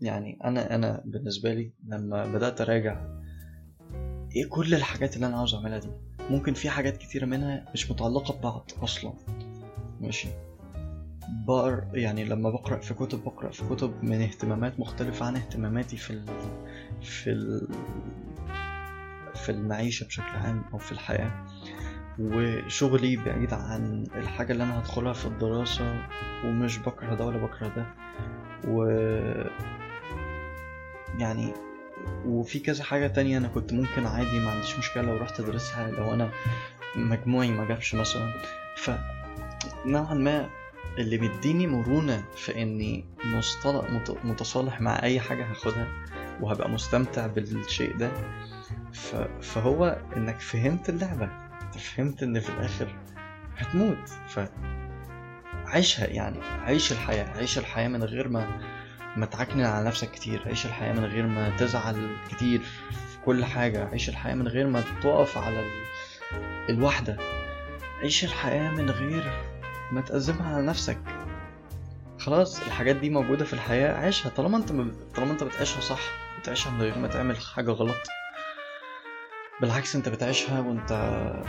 [0.00, 3.00] يعني أنا أنا بالنسبة لي لما بدأت أراجع
[4.36, 5.88] إيه كل الحاجات اللي أنا عاوز أعملها دي
[6.30, 9.12] ممكن في حاجات كتيرة منها مش متعلقة ببعض أصلا.
[10.00, 10.28] ماشي؟
[11.46, 16.10] بقر يعني لما بقرأ في كتب بقرأ في كتب من اهتمامات مختلفة عن اهتماماتي في
[16.10, 16.26] ال...
[17.02, 17.68] في ال...
[19.34, 21.46] في المعيشة بشكل عام أو في الحياة.
[22.18, 25.96] وشغلي بعيد عن الحاجة اللي أنا هدخلها في الدراسة
[26.44, 27.86] ومش بكره ده ولا بكره ده.
[28.68, 28.84] و
[31.18, 31.52] يعني
[32.26, 36.12] وفي كذا حاجة تانية أنا كنت ممكن عادي ما عنديش مشكلة لو رحت أدرسها لو
[36.14, 36.30] أنا
[36.96, 38.32] مجموعي ما جابش مثلا.
[38.76, 38.90] ف
[39.86, 40.48] نوعا ما
[40.98, 43.84] اللي بيديني مرونة في إني مصطلح
[44.24, 45.86] متصالح مع أي حاجة هاخدها
[46.40, 48.10] وهبقى مستمتع بالشيء ده
[48.92, 49.16] ف...
[49.42, 51.49] فهو إنك فهمت اللعبة.
[51.70, 52.96] أنت فهمت إن في الآخر
[53.56, 54.08] هتموت.
[54.28, 54.40] ف
[55.66, 58.60] عيشها يعني عيش الحياة عيش الحياة من غير ما
[59.16, 60.42] ما تعكنن على نفسك كتير.
[60.46, 62.60] عيش الحياة من غير ما تزعل كتير
[62.90, 63.88] في كل حاجة.
[63.92, 65.70] عيش الحياة من غير ما تقف على ال...
[66.68, 67.16] الوحدة.
[68.02, 69.32] عيش الحياة من غير
[69.92, 70.98] ما تأزمها على نفسك.
[72.18, 74.28] خلاص الحاجات دي موجودة في الحياة عيشها.
[74.28, 74.68] طالما أنت.
[75.16, 76.00] طالما أنت بتعيشها صح
[76.40, 77.96] بتعيشها من غير ما تعمل حاجة غلط.
[79.60, 80.92] بالعكس انت بتعيشها وانت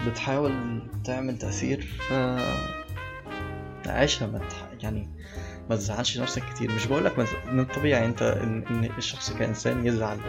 [0.08, 2.14] بتحاول تعمل تأثير ف
[3.88, 4.42] عيشها ما.
[4.84, 5.10] يعني
[5.70, 6.72] ما تزعلش نفسك كتير.
[6.72, 7.20] مش بقولك
[7.52, 10.20] من الطبيعي انت ان, إن الشخص كإنسان يزعل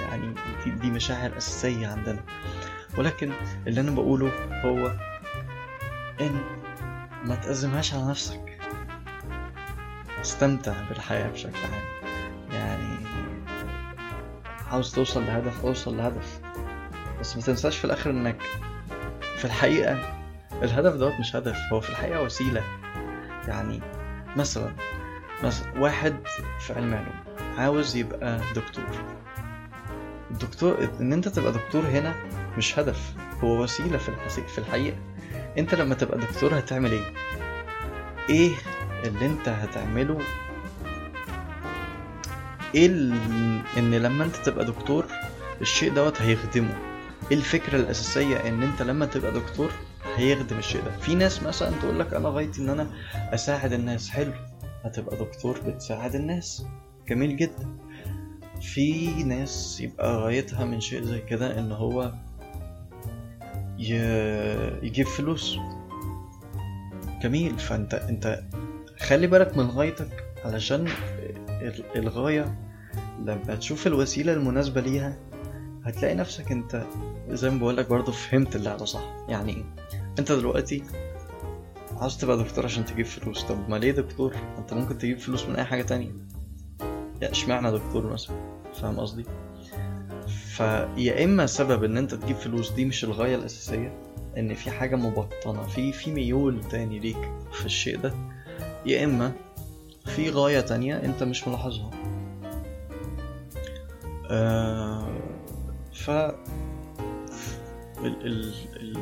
[0.00, 0.34] يعني
[0.64, 2.20] دي, دي مشاعر أساسية عندنا.
[2.98, 3.32] ولكن
[3.66, 4.32] اللي أنا بقوله
[4.64, 4.92] هو
[6.20, 6.40] إن
[7.24, 8.58] ما تأزمهاش على نفسك.
[10.20, 12.12] استمتع بالحياة بشكل عام.
[12.52, 12.96] يعني
[14.70, 16.40] عاوز توصل لهدف أوصل لهدف.
[17.20, 18.42] بس ما تنساش في الآخر إنك
[19.36, 19.98] في الحقيقة
[20.62, 22.62] الهدف دوت مش هدف هو في الحقيقة وسيلة.
[23.48, 23.80] يعني
[24.36, 24.72] مثلا
[25.44, 26.16] مثلا واحد
[26.60, 28.84] في علم علوم عاوز يبقى دكتور.
[30.30, 32.14] الدكتور إن أنت تبقى دكتور هنا
[32.58, 33.14] مش هدف
[33.44, 34.96] هو وسيلة في في الحقيقة.
[35.58, 37.14] أنت لما تبقى دكتور هتعمل إيه؟
[38.30, 38.52] إيه
[39.04, 40.18] اللي أنت هتعمله؟
[42.74, 42.88] إيه.
[43.78, 45.06] إن لما أنت تبقى دكتور
[45.60, 46.87] الشيء دوت هيخدمه.
[47.36, 49.70] الفكرة الأساسية إن أنت لما تبقى دكتور
[50.16, 50.90] هيخدم الشيء ده.
[50.96, 54.10] في ناس مثلا تقول لك أنا غايتي إن أنا أساعد الناس.
[54.10, 54.32] حلو.
[54.84, 56.66] هتبقى دكتور بتساعد الناس.
[57.08, 57.76] جميل جدا.
[58.62, 62.12] في ناس يبقى غايتها من شيء زي كده إن هو.
[64.82, 65.58] يجيب فلوس.
[67.22, 67.58] جميل.
[67.58, 68.42] فأنت أنت
[69.00, 70.88] خلي بالك من غايتك علشان
[71.96, 72.58] الغاية
[73.24, 75.16] لما تشوف الوسيلة المناسبة ليها
[75.84, 76.86] هتلاقي نفسك أنت
[77.30, 79.02] زي ما بقولك برضه فهمت اللعبة صح.
[79.28, 79.64] يعني إيه
[80.18, 80.82] انت دلوقتي
[81.96, 83.44] عاوز تبقى دكتور عشان تجيب فلوس.
[83.44, 86.10] طب ما ليه دكتور؟ انت ممكن تجيب فلوس من أي حاجة تانية.
[87.22, 88.36] يا اشمعنى دكتور مثلا؟
[88.74, 89.24] فاهم قصدي؟
[90.26, 94.00] فيا إما سبب إن أنت تجيب فلوس دي مش الغاية الأساسية
[94.38, 98.14] إن في حاجة مبطنة في في ميول تاني ليك في الشيء ده
[98.86, 99.32] يا إما
[100.06, 101.90] في غاية تانية أنت مش ملاحظها.
[104.30, 105.08] آه
[105.92, 106.10] ف
[108.04, 108.96] ال ال ال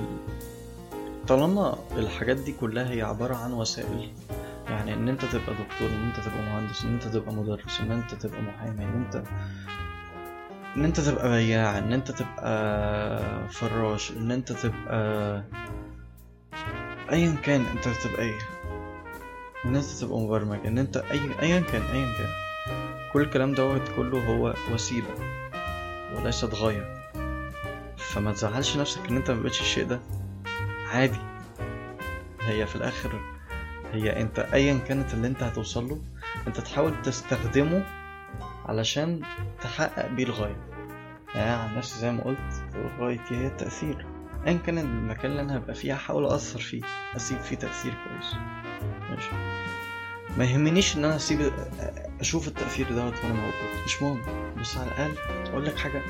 [1.28, 4.10] طالما الحاجات دي كلها هي عبارة عن وسائل
[4.68, 8.14] يعني إن أنت تبقى دكتور إن أنت تبقى مهندس إن أنت تبقى مدرس إن أنت
[8.14, 9.22] تبقى محامي إن أنت
[10.76, 15.42] إن أنت تبقى بياع إن أنت تبقى فراش إن أنت تبقى
[17.12, 18.38] ايا كان أنت تبقى إيه؟
[19.64, 22.30] إن أنت تبقى مبرمج إن أنت أي ايا كان ايا كان.
[23.12, 25.14] كل الكلام دوت كله هو وسيلة
[26.16, 26.95] وليست غاية.
[27.96, 30.00] فما تزعلش نفسك إن أنت ما بقتش الشيء ده.
[30.92, 31.18] عادي.
[32.40, 33.20] هي في الآخر
[33.92, 36.00] هي أنت ايا كانت اللي أنت هتوصل له
[36.46, 37.84] أنت تحاول تستخدمه
[38.66, 39.20] علشان
[39.62, 40.56] تحقق بيه الغاية.
[41.34, 42.64] يعني عن نفسي زي ما قلت
[42.98, 44.06] غايتي هي التأثير.
[44.46, 46.82] أيا كان المكان اللي أنا هبقى فيه هحاول أثر فيه
[47.16, 48.34] أسيب فيه تأثير كويس.
[49.10, 49.30] ماشي.
[50.38, 51.52] ما يهمنيش إن أنا أسيب
[52.20, 53.84] أشوف التأثير دوت وأنا موجود.
[53.84, 54.20] مش مهم.
[54.60, 55.14] بس على الأقل
[55.50, 56.02] أقول لك حاجة.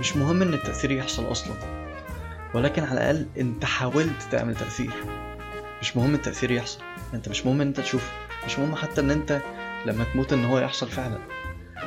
[0.00, 1.54] مش مهم إن التأثير يحصل أصلا
[2.54, 4.92] ولكن على الأقل أنت حاولت تعمل تأثير.
[5.80, 6.80] مش مهم التأثير يحصل
[7.14, 8.10] أنت مش مهم إن أنت تشوف
[8.46, 9.40] مش مهم حتى إن أنت
[9.86, 11.18] لما تموت إن هو يحصل فعلا.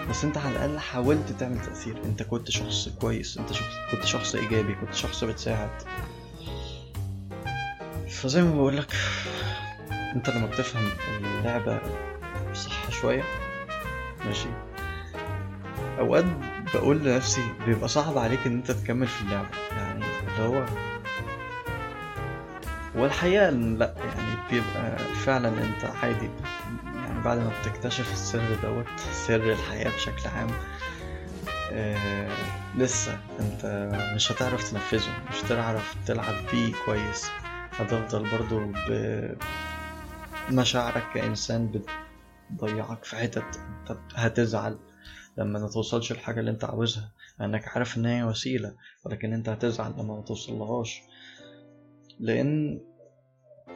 [0.09, 1.97] بس أنت على الأقل حاولت تعمل تأثير.
[2.05, 5.69] أنت كنت شخص كويس أنت شخص كنت شخص إيجابي كنت شخص بتساعد.
[8.09, 8.95] فزي ما بقولك
[10.15, 10.83] أنت لما بتفهم
[11.39, 11.79] اللعبة
[12.53, 13.23] صح شوية
[14.25, 14.47] ماشي.
[15.99, 16.25] أوقات
[16.73, 19.47] بقول لنفسي بيبقى صعب عليك إن أنت تكمل في اللعبة.
[19.71, 20.65] يعني اللي هو
[22.95, 26.29] والحقيقة لأ يعني بيبقى فعلا أنت عادي.
[26.95, 30.49] يعني بعد ما بتكتشف السر دوت سر الحياة بشكل عام
[31.73, 32.29] آه
[32.77, 37.25] لسه أنت مش هتعرف تنفذه مش هتعرف تلعب بيه كويس.
[37.79, 38.71] هتفضل برضو
[40.49, 41.81] بمشاعرك كإنسان
[42.51, 43.59] بتضيعك في حتت
[44.15, 44.77] هتزعل.
[45.37, 48.75] لما ما توصلش الحاجة اللي انت عاوزها لأنك عارف إن هي وسيلة
[49.05, 51.01] ولكن انت هتزعل لما ما توصلهاش.
[52.19, 52.81] لأن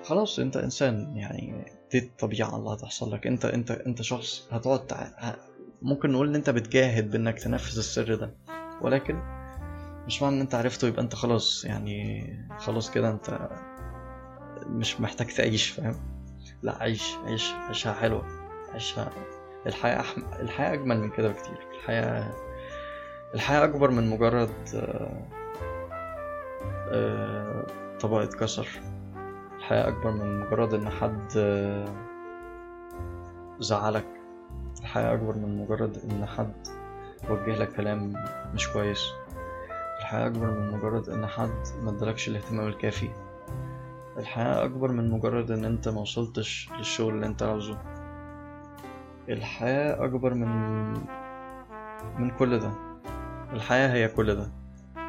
[0.04, 3.28] خلاص انت إنسان يعني دي الطبيعة اللي هتحصل لك.
[3.28, 5.36] انت انت انت شخص هتقعد تع...
[5.82, 8.34] ممكن نقول ان انت بتجاهد بانك تنفذ السر ده.
[8.82, 9.16] ولكن
[10.08, 12.28] مش معنى ان انت عرفته يبقى انت خلاص يعني
[12.58, 13.50] خلاص كده انت
[14.68, 16.16] مش محتاج تعيش فاهم؟
[16.64, 18.26] لا عيش عيش عيشها حلوة
[18.74, 19.12] عيشها
[19.68, 20.22] الحياة أحم...
[20.40, 21.58] الحياة أجمل من كده بكتير.
[21.80, 22.34] الحياة
[23.36, 25.28] الحياة أكبر من مجرد آه...
[26.92, 27.66] آه...
[28.00, 28.68] طبق اتكسر
[29.58, 31.32] الحياة أكبر من مجرد إن حد
[33.60, 34.06] زعلك.
[34.82, 36.68] الحياة أكبر من مجرد إن حد
[37.30, 38.14] وجه لك كلام
[38.54, 39.06] مش كويس.
[40.00, 43.10] الحياة أكبر من مجرد إن حد مدلكش الاهتمام الكافي.
[44.18, 47.95] الحياة أكبر من مجرد إن أنت موصلتش للشغل اللي أنت عاوزه.
[49.30, 50.94] الحياة أكبر من
[52.20, 52.72] من كل ده.
[53.54, 54.48] الحياة هي كل ده.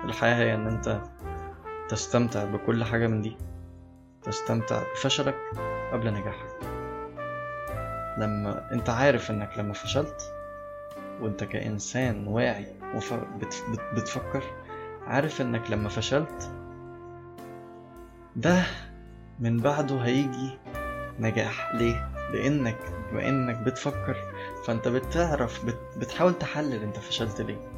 [0.04, 1.00] الحياة هي إن أنت
[1.88, 3.36] تستمتع بكل حاجة من دي.
[4.22, 5.34] تستمتع بفشلك
[5.92, 6.56] قبل نجاحك.
[8.18, 10.32] لما أنت عارف إنك لما فشلت
[11.20, 13.14] وأنت كإنسان واعي وف...
[13.14, 13.64] بت...
[13.70, 13.80] بت...
[13.94, 14.42] بتفكر
[15.06, 16.50] عارف إنك لما فشلت
[18.36, 18.62] ده
[19.40, 20.58] من بعده هيجي
[21.20, 21.74] نجاح.
[21.74, 22.76] ليه؟ لانك
[23.10, 24.16] بما انك بتفكر
[24.66, 25.78] فأنت بتعرف بت...
[25.96, 27.70] بتحاول تحلل أنت فشلت ليه.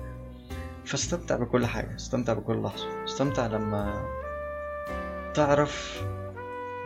[0.84, 3.05] فاستمتع بكل حاجة استمتع بكل لحظة.
[3.05, 4.05] استمتع لما
[5.34, 6.03] تعرف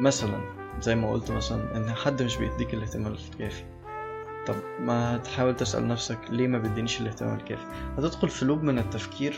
[0.01, 0.41] مثلا
[0.81, 3.65] زي ما قلت مثلا إن حد مش بيديك الاهتمام الكافي.
[4.47, 7.65] طب ما تحاول تسأل نفسك ليه ما بيدينيش الاهتمام الكافي؟
[7.99, 9.37] هتدخل في لوب من التفكير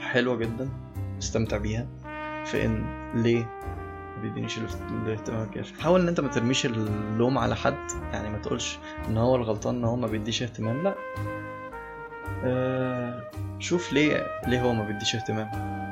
[0.00, 0.68] حلوة جدا
[1.18, 1.86] استمتع بيها.
[2.44, 3.60] في إن ليه
[4.22, 7.90] بيدينيش الاهتمام الكافي حاول إن أنت ما ترميش اللوم على حد.
[8.12, 10.82] يعني ما تقولش إن هو الغلطان إن هو ما بيديش اهتمام.
[10.82, 10.94] لا.
[12.44, 13.22] آه
[13.58, 15.48] شوف ليه ليه هو ما بيديش اهتمام.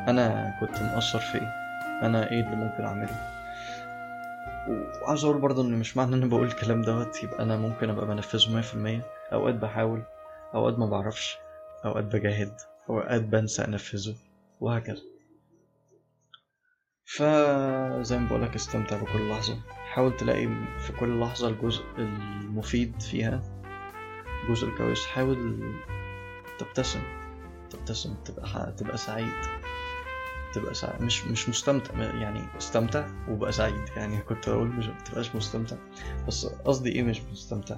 [0.09, 1.53] أنا كنت مقصر في إيه
[2.03, 3.39] أنا إيه اللي ممكن أعمله؟
[5.03, 7.23] وعاوز أقول برضه إن مش معنى إن أنا بقول الكلام دوت.
[7.23, 9.01] يبقى أنا ممكن أبقى بنفذه مية في المية.
[9.33, 10.03] أوقات بحاول
[10.55, 11.39] أوقات ما بعرفش
[11.85, 12.53] أوقات بجاهد
[12.91, 14.15] أوقات بنسى أنفذه
[14.61, 15.03] وهكذا.
[17.09, 19.59] فزي ما بقولك استمتع بكل لحظة.
[19.69, 20.49] حاول تلاقي
[20.79, 23.43] في كل لحظة الجزء المفيد فيها
[24.45, 25.63] الجزء الكويس حاول
[26.59, 27.01] تبتسم
[27.71, 29.33] تبتسم تبقى تبقى سعيد
[30.55, 33.89] تبقى سعيد مش مش مستمتع يعني استمتع وبقى سعيد.
[33.97, 35.77] يعني كنت أقول مش متبقاش مستمتع.
[36.27, 37.77] بس قصدي إيه مش مستمتع؟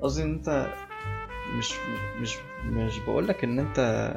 [0.00, 0.72] قصدي إن أنت
[1.58, 1.72] مش
[2.20, 2.36] مش
[2.66, 4.10] مش بقولك إن أنت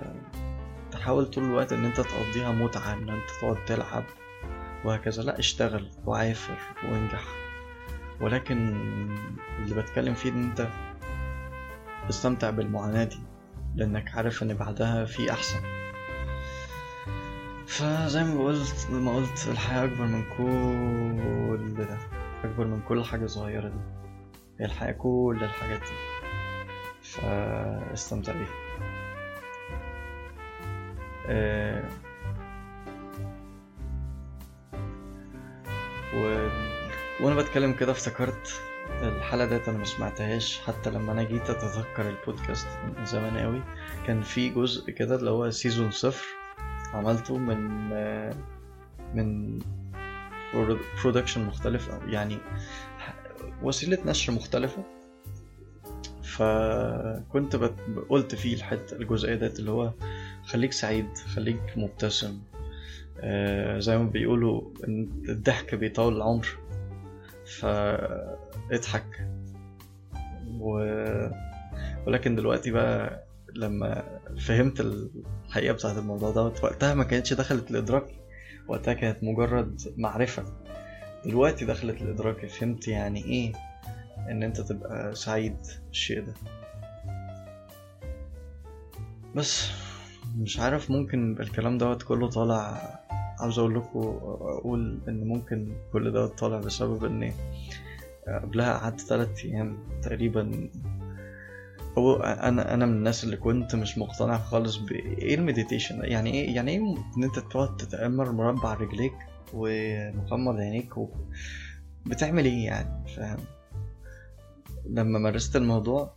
[0.91, 4.03] تحاول طول الوقت إن أنت تقضيها متعة إن أنت تقعد تلعب.
[4.85, 5.23] وهكذا.
[5.23, 7.23] لا اشتغل وعافر وانجح.
[8.21, 8.75] ولكن
[9.59, 10.67] اللي بتكلم فيه إن أنت
[12.07, 13.19] تستمتع بالمعاناة دي
[13.75, 15.59] لأنك عارف إن بعدها في أحسن.
[17.67, 21.97] فزي ما قلت ما قلت الحياة أكبر من كل ده
[22.43, 23.79] أكبر من كل حاجة صغيرة دي.
[24.59, 26.21] هي الحياة كل الحاجات دي.
[27.01, 28.47] فاستمتع بيها.
[31.27, 31.83] أه
[36.15, 36.47] و...
[37.21, 38.61] وأنا بتكلم كده افتكرت
[39.01, 40.59] الحلقة ديت أنا ما سمعتهاش.
[40.59, 43.61] حتى لما أنا جيت أتذكر البودكاست من زمان قوي
[44.07, 46.25] كان في جزء كده اللي هو سيزون صفر
[46.93, 47.89] عملته من
[49.15, 49.59] من
[51.03, 52.37] برودكشن مختلف يعني
[53.61, 54.83] وسيلة نشر مختلفة.
[56.23, 57.55] فكنت
[58.09, 59.91] قلت فيه الحتة الجزئية ديت اللي هو
[60.45, 62.41] خليك سعيد خليك مبتسم
[63.79, 64.61] زي ما بيقولوا
[65.29, 66.47] الضحك بيطول العمر.
[67.59, 69.27] فاضحك
[70.59, 70.77] و...
[72.07, 73.23] ولكن دلوقتي بقى
[73.55, 74.03] لما
[74.39, 74.79] فهمت
[75.47, 78.15] الحقيقة بتاعت الموضوع دوت وقتها ما كانتش دخلت لإدراكي
[78.67, 80.43] وقتها كانت مجرد معرفة.
[81.25, 83.53] دلوقتي دخلت لإدراكي فهمت يعني إيه
[84.31, 85.57] إن أنت تبقى سعيد
[85.87, 86.33] بالشيء ده.
[89.35, 89.71] بس.
[90.37, 92.81] مش عارف ممكن الكلام دوت كله طالع
[93.39, 93.99] عاوز أقول لكم
[94.41, 97.33] أقول إن ممكن كل دوت طالع بسبب ان
[98.27, 100.69] قبلها قعدت تلات أيام تقريبا.
[101.97, 106.71] هو أنا أنا من الناس اللي كنت مش مقتنع خالص بايه المديتيشن؟ يعني إيه يعني
[106.71, 106.79] إيه
[107.17, 109.13] إن أنت تقعد تتامل مربع رجليك
[109.53, 110.93] ومغمض عينيك.
[112.05, 113.39] بتعمل إيه يعني؟ فاهم؟
[114.89, 116.13] لما مارست الموضوع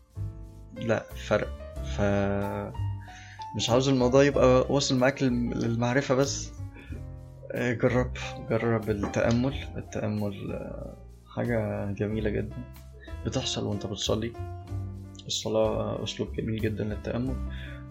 [0.77, 1.49] لا فرق.
[1.85, 2.01] ف
[3.55, 6.53] مش عاوز الموضوع يبقى واصل معاك للمعرفة بس.
[7.55, 8.13] جرب
[8.51, 9.55] جرب التأمل.
[9.77, 10.61] التأمل
[11.35, 12.57] حاجة جميلة جدا.
[13.27, 14.33] بتحصل وانت بتصلي.
[15.27, 17.37] الصلاة أسلوب جميل جدا للتأمل.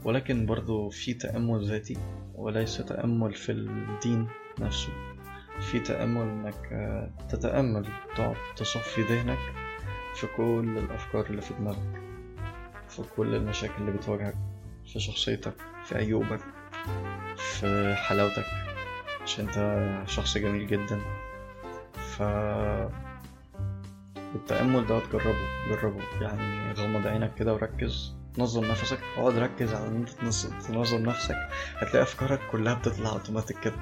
[0.06, 1.98] ولكن برضو في تأمل ذاتي
[2.36, 4.28] وليس تأمل في الدين
[4.60, 4.90] نفسه.
[5.60, 6.56] في تأمل إنك
[7.30, 7.86] تتأمل
[8.16, 9.38] تقعد تصفي ذهنك
[10.16, 12.02] في كل الأفكار اللي في دماغك
[12.90, 14.36] في كل المشاكل اللي بتواجهك.
[14.88, 15.54] في شخصيتك
[15.86, 16.40] في عيوبك
[17.38, 18.46] في حلاوتك
[19.22, 21.02] عشان أنت شخص جميل جدا.
[21.94, 22.22] ف
[24.36, 25.36] التأمل دوت جربه
[25.70, 26.02] جربه.
[26.22, 28.16] يعني غمض عينك كده وركز.
[28.38, 29.00] نظم نفسك.
[29.18, 30.10] اقعد ركز على إن أنت
[30.68, 31.38] تنظم نفسك.
[31.78, 33.76] هتلاقي أفكارك كلها بتطلع اوتوماتيك كده.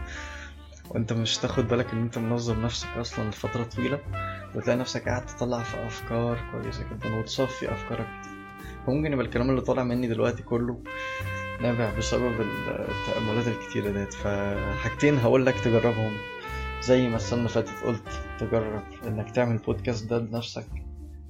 [0.90, 4.00] وأنت مش تاخد بالك إن أنت منظم نفسك أصلا لفترة طويلة.
[4.56, 7.16] وتلاقي نفسك قاعد تطلع في أفكار كويسة جدا.
[7.16, 8.08] وتصفي أفكارك.
[8.88, 10.84] ممكن يبقى الكلام اللي طالع مني دلوقتي كله
[11.62, 14.14] نابع بسبب التأملات الكتيرة ديت.
[14.14, 16.18] فحاجتين هقول لك تجربهم.
[16.82, 20.68] زي ما السنة فاتت قلت تجرب إنك تعمل بودكاست ده بنفسك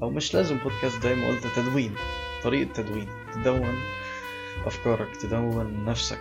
[0.01, 1.95] أو مش لازم بودكاست زي ما قلت تدوين
[2.43, 3.07] طريقة تدوين.
[3.33, 3.75] تدون
[4.65, 6.19] أفكارك تدون نفسك.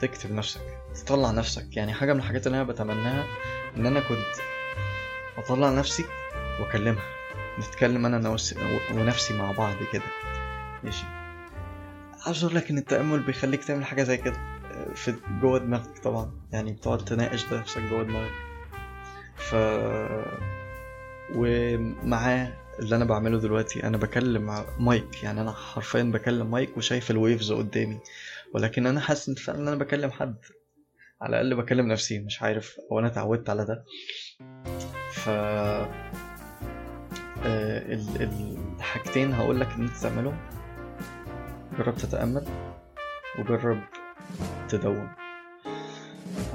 [0.00, 0.60] تكتب نفسك
[0.94, 1.76] تطلع نفسك.
[1.76, 3.24] يعني حاجة من الحاجات اللي أنا بتمناها
[3.76, 4.34] إن أنا كنت
[5.38, 6.04] أطلع نفسي
[6.60, 7.17] وأكلمها.
[7.58, 8.36] نتكلم أنا
[8.94, 10.02] ونفسي مع بعض كده.
[10.84, 11.04] ماشي.
[12.26, 14.36] عاوز أقول لك إن التأمل بيخليك تعمل حاجة زي كده
[14.94, 16.32] في جوه دماغك طبعا.
[16.52, 18.32] يعني بتقعد تناقش نفسك جوه دماغك.
[19.36, 19.54] ف
[21.34, 25.22] ومعاه اللي أنا بعمله دلوقتي أنا بكلم مايك.
[25.22, 27.98] يعني أنا حرفيا بكلم مايك وشايف ال waves قدامي.
[28.54, 30.36] ولكن أنا حاسس إن فعلا أنا بكلم حد.
[31.20, 32.76] على الأقل بكلم نفسي مش عارف.
[32.92, 33.84] أو أنا اتعودت على ده.
[35.12, 35.30] ف
[37.44, 40.36] الحاجتين هقول لك إن أنت تعملهم.
[41.78, 42.44] جرب تتأمل
[43.38, 43.80] وجرب
[44.68, 45.08] تدون.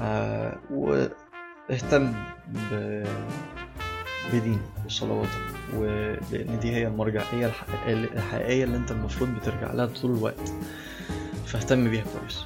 [0.00, 2.12] آه، واهتم
[2.48, 3.04] ب...
[4.32, 5.30] بدينك وصلواتك
[5.74, 7.52] ولأن دي هي المرجعيه
[7.86, 10.52] الحقيقية اللي أنت المفروض بترجع لها طول الوقت.
[11.46, 12.44] فاهتم بيها كويس.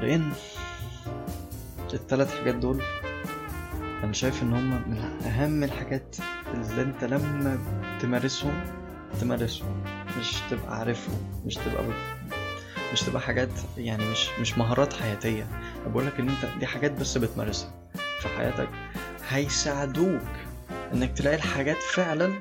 [0.00, 0.30] لأن
[1.92, 2.82] الثلاث حاجات دول
[4.04, 6.16] أنا شايف إن هم من أهم الحاجات
[6.54, 7.58] اللي انت لما
[8.00, 8.64] تمارسهم
[9.20, 9.84] تمارسهم.
[10.20, 11.84] مش تبقى عارفهم مش تبقى
[12.92, 13.48] مش تبقى حاجات
[13.78, 15.46] يعني مش مش مهارات حياتية.
[15.86, 17.70] أنا لك إن أنت دي حاجات بس بتمارسها
[18.20, 18.68] في حياتك.
[19.28, 20.22] هيساعدوك
[20.92, 22.32] إنك تلاقي الحاجات فعلا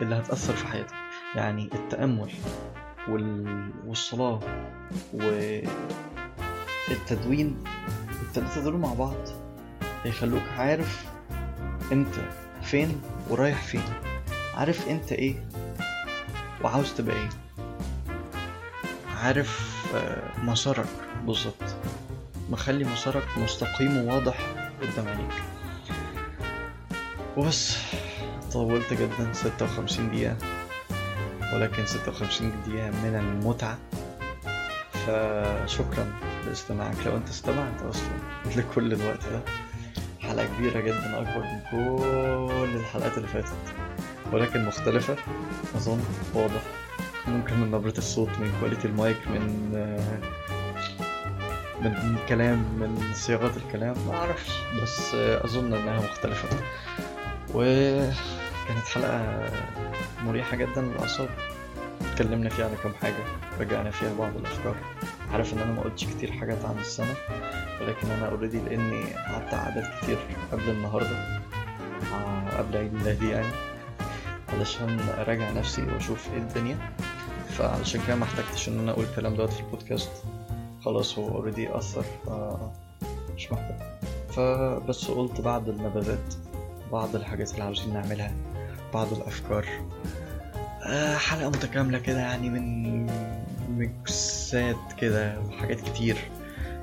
[0.00, 0.94] اللي هتأثر في حياتك.
[1.36, 2.30] يعني التأمل
[3.08, 3.70] وال...
[3.86, 4.40] والصلاة
[6.88, 7.64] والتدوين.
[8.22, 9.28] التلاتة دول مع بعض
[10.04, 11.04] هيخلوك عارف
[11.92, 12.14] أنت
[12.64, 13.82] فين ورايح فين؟
[14.54, 15.34] عارف انت إيه؟
[16.62, 17.28] وعاوز تبقى إيه؟
[19.22, 20.86] عارف آه، مسارك
[21.26, 21.76] بالظبط.
[22.50, 24.38] مخلي مسارك مستقيم وواضح
[24.82, 25.32] قدام عينيك.
[27.36, 27.76] وبس
[28.52, 30.36] طولت جدا ستة وخمسين دقيقة
[31.54, 33.78] ولكن ستة وخمسين دقيقة من المتعة.
[34.92, 36.12] فشكرا
[36.46, 37.06] لاستماعك.
[37.06, 38.12] لو انت استمعت أصلا
[38.56, 39.40] لكل الوقت ده.
[40.28, 43.54] حلقة كبيرة جدا أكبر من كل الحلقات اللي فاتت
[44.32, 45.16] ولكن مختلفة
[45.76, 46.00] أظن
[46.34, 46.60] واضح.
[47.28, 50.18] ممكن من نبرة الصوت من كواليتي المايك من آه،
[51.82, 53.94] من كلام من صياغة الكلام.
[54.08, 54.50] ما أعرفش.
[54.82, 56.48] بس آه، أظن إنها مختلفة.
[57.54, 59.50] وكانت حلقة
[60.24, 61.28] مريحة جدا للأعصاب.
[62.12, 63.24] اتكلمنا فيها على كام حاجة
[63.60, 64.74] رجعنا فيها بعض الأفكار.
[65.34, 67.14] عارف إن أنا ما قلتش كتير حاجات عن السنة
[67.80, 70.18] ولكن أنا أوريدي لأني قعدت عادات كتير
[70.52, 71.40] قبل النهاردة
[72.14, 73.52] آه، قبل عيد ميلادي يعني
[74.52, 76.76] علشان أراجع نفسي وأشوف إيه الدنيا.
[77.48, 80.10] فعلشان كده ما احتجتش إن أنا أقول الكلام دوت في البودكاست.
[80.84, 82.30] خلاص هو اوريدي أثر ف
[83.36, 83.76] مش محتاج.
[84.30, 86.34] فبس قلت بعض النبذات
[86.92, 88.32] بعض الحاجات اللي عاوزين نعملها
[88.94, 89.66] بعض الأفكار.
[90.86, 93.06] آه، حلقة متكاملة كده يعني من
[93.74, 96.16] ميكسات كده وحاجات كتير.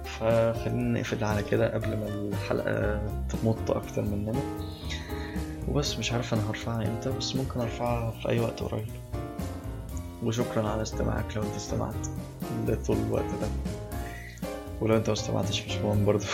[0.06, 4.40] فخلينا نقفل على كده قبل ما الحلقة تمط أكتر مننا.
[5.68, 8.88] وبس مش عارف أنا هرفعها إمتى بس ممكن أرفعها في أي وقت قريب.
[10.24, 12.08] وشكرا على استماعك لو أنت استمعت
[12.68, 13.48] لطول الوقت ده.
[14.82, 16.26] ولو أنت ما استمعتش مش مهم برضه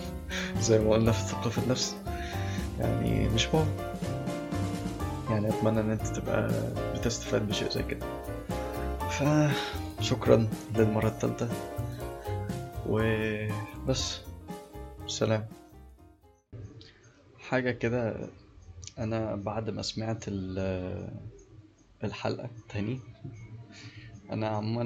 [0.60, 1.96] زي ما قلنا في ثقافة النفس.
[2.80, 3.66] يعني مش مهم.
[5.30, 6.50] يعني أتمنى إن أنت تبقى
[6.94, 8.06] بتستفاد بشيء زي كده.
[10.02, 11.48] فشكرا للمرة التالتة
[12.86, 14.20] وبس
[15.06, 15.46] سلام.
[17.38, 18.28] حاجة كده
[18.98, 21.08] أنا بعد ما سمعت ال-
[22.04, 23.00] الحلقة تاني
[24.30, 24.82] أنا عموما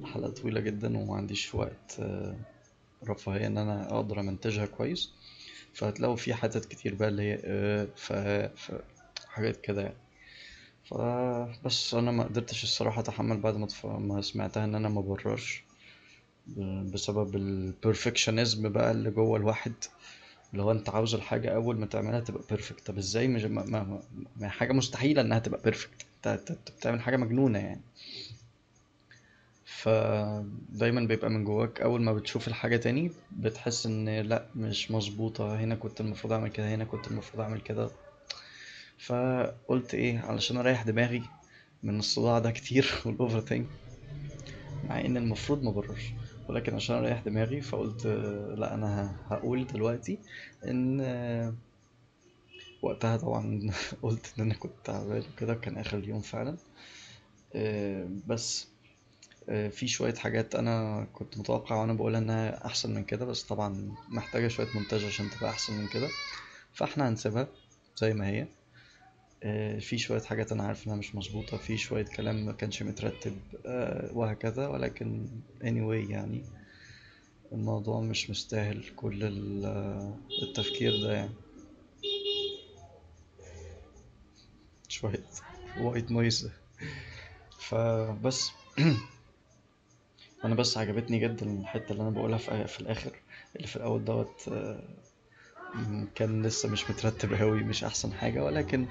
[0.00, 2.00] الحلقة طويلة جدا وما عنديش وقت
[3.08, 5.12] رفاهية إن أنا أقدر أمنتجها كويس.
[5.74, 8.12] فهتلاقوا في حتت كتير بقى اللي هي آه، ف
[9.28, 9.96] حاجات كده يعني.
[10.90, 15.64] فبس أنا ما قدرتش الصراحة أتحمل بعد ما ما سمعتها إن أنا ما بررش
[16.92, 19.72] بسبب البرفكشنزم بقى اللي جوه الواحد
[20.52, 24.02] اللي هو أنت عاوز الحاجة أول ما تعملها تبقى perfect طب إزاي مش ما, ما,
[24.36, 27.80] ما حاجة مستحيلة إنها تبقى perfect أنت بتعمل حاجة مجنونة يعني.
[29.64, 35.74] فدايما بيبقى من جواك أول ما بتشوف الحاجة تاني بتحس إن لأ مش مظبوطة هنا
[35.74, 37.90] كنت المفروض أعمل كده هنا كنت المفروض أعمل كده.
[38.98, 41.34] فقلت إيه علشان أريح دماغي
[41.82, 43.70] من الصداع ده كتير وال overthink
[44.82, 46.16] مع إن المفروض ما بررش
[46.48, 48.06] ولكن عشان أريح دماغي فقلت
[48.58, 50.22] لأ أنا هقول دلوقتي
[50.68, 51.00] إن
[52.82, 53.60] وقتها طبعا
[54.02, 56.58] قلت إن أنا كنت تعبان وكده كان آخر اليوم فعلا.
[57.56, 58.74] آه، بس
[59.48, 63.96] آه، في شوية حاجات أنا كنت متوقع وأنا بقولها إنها أحسن من كده بس طبعا
[64.08, 66.16] محتاجة شوية مونتاج عشان تبقى أحسن من كده
[66.72, 67.48] فإحنا هنسيبها
[67.96, 68.55] زي ما هي.
[69.80, 74.10] في شوية حاجات أنا عارف إنها مش مظبوطة في شوية كلام ما كانش مترتب آه،
[74.12, 75.28] وهكذا ولكن
[75.60, 76.44] anyway يعني
[77.52, 79.24] الموضوع مش مستاهل كل
[79.64, 81.34] آه، التفكير ده يعني.
[84.88, 85.24] شوية
[85.80, 86.50] white noise
[87.58, 88.50] فبس
[90.44, 93.12] أنا بس عجبتني جدا الحتة اللي أنا بقولها في, الآخر
[93.56, 94.82] اللي في الأول دوت آه،
[96.14, 98.86] كان لسه مش مترتب أوي مش أحسن حاجة ولكن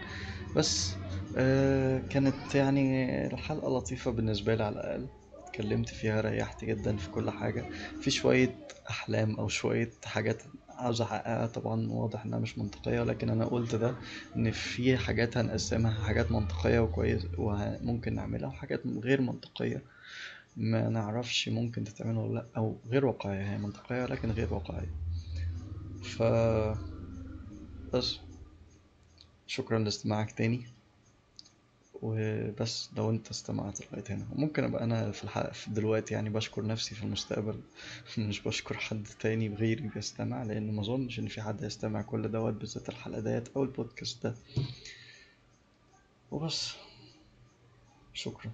[0.55, 0.91] بس
[1.38, 5.07] آه، كانت يعني الحلقة لطيفة بالنسبة لي على الأقل.
[5.47, 7.65] اتكلمت فيها ريحت جدا في كل حاجة.
[7.99, 8.55] في شوية
[8.89, 11.45] أحلام أو شوية حاجات عاوز أحققها.
[11.47, 13.95] طبعا واضح إنها مش منطقية لكن أنا قلت ده
[14.36, 19.82] إن في حاجات هنقسمها حاجات منطقية وكويس وممكن نعملها وحاجات غير منطقية.
[20.57, 23.53] ما نعرفش ممكن تتعمل ولا لأ أو غير واقعية.
[23.53, 25.05] هي منطقية لكن غير واقعية.
[26.06, 26.22] ف
[27.93, 28.20] بس.
[29.47, 30.66] شكرا لاستماعك تاني.
[32.01, 34.26] وبس لو انت استمعت لغاية هنا.
[34.36, 37.60] ممكن أبقى أنا في الحلقة في دلوقتي يعني بشكر نفسي في المستقبل.
[38.18, 42.53] مش بشكر حد تاني غيري بيستمع لأن ما أظنش إن في حد هيستمع كل دوت
[42.53, 44.36] بالذات الحلقة ديت أو البودكاست ده.
[46.32, 46.76] وبس.
[48.14, 48.51] شكرا.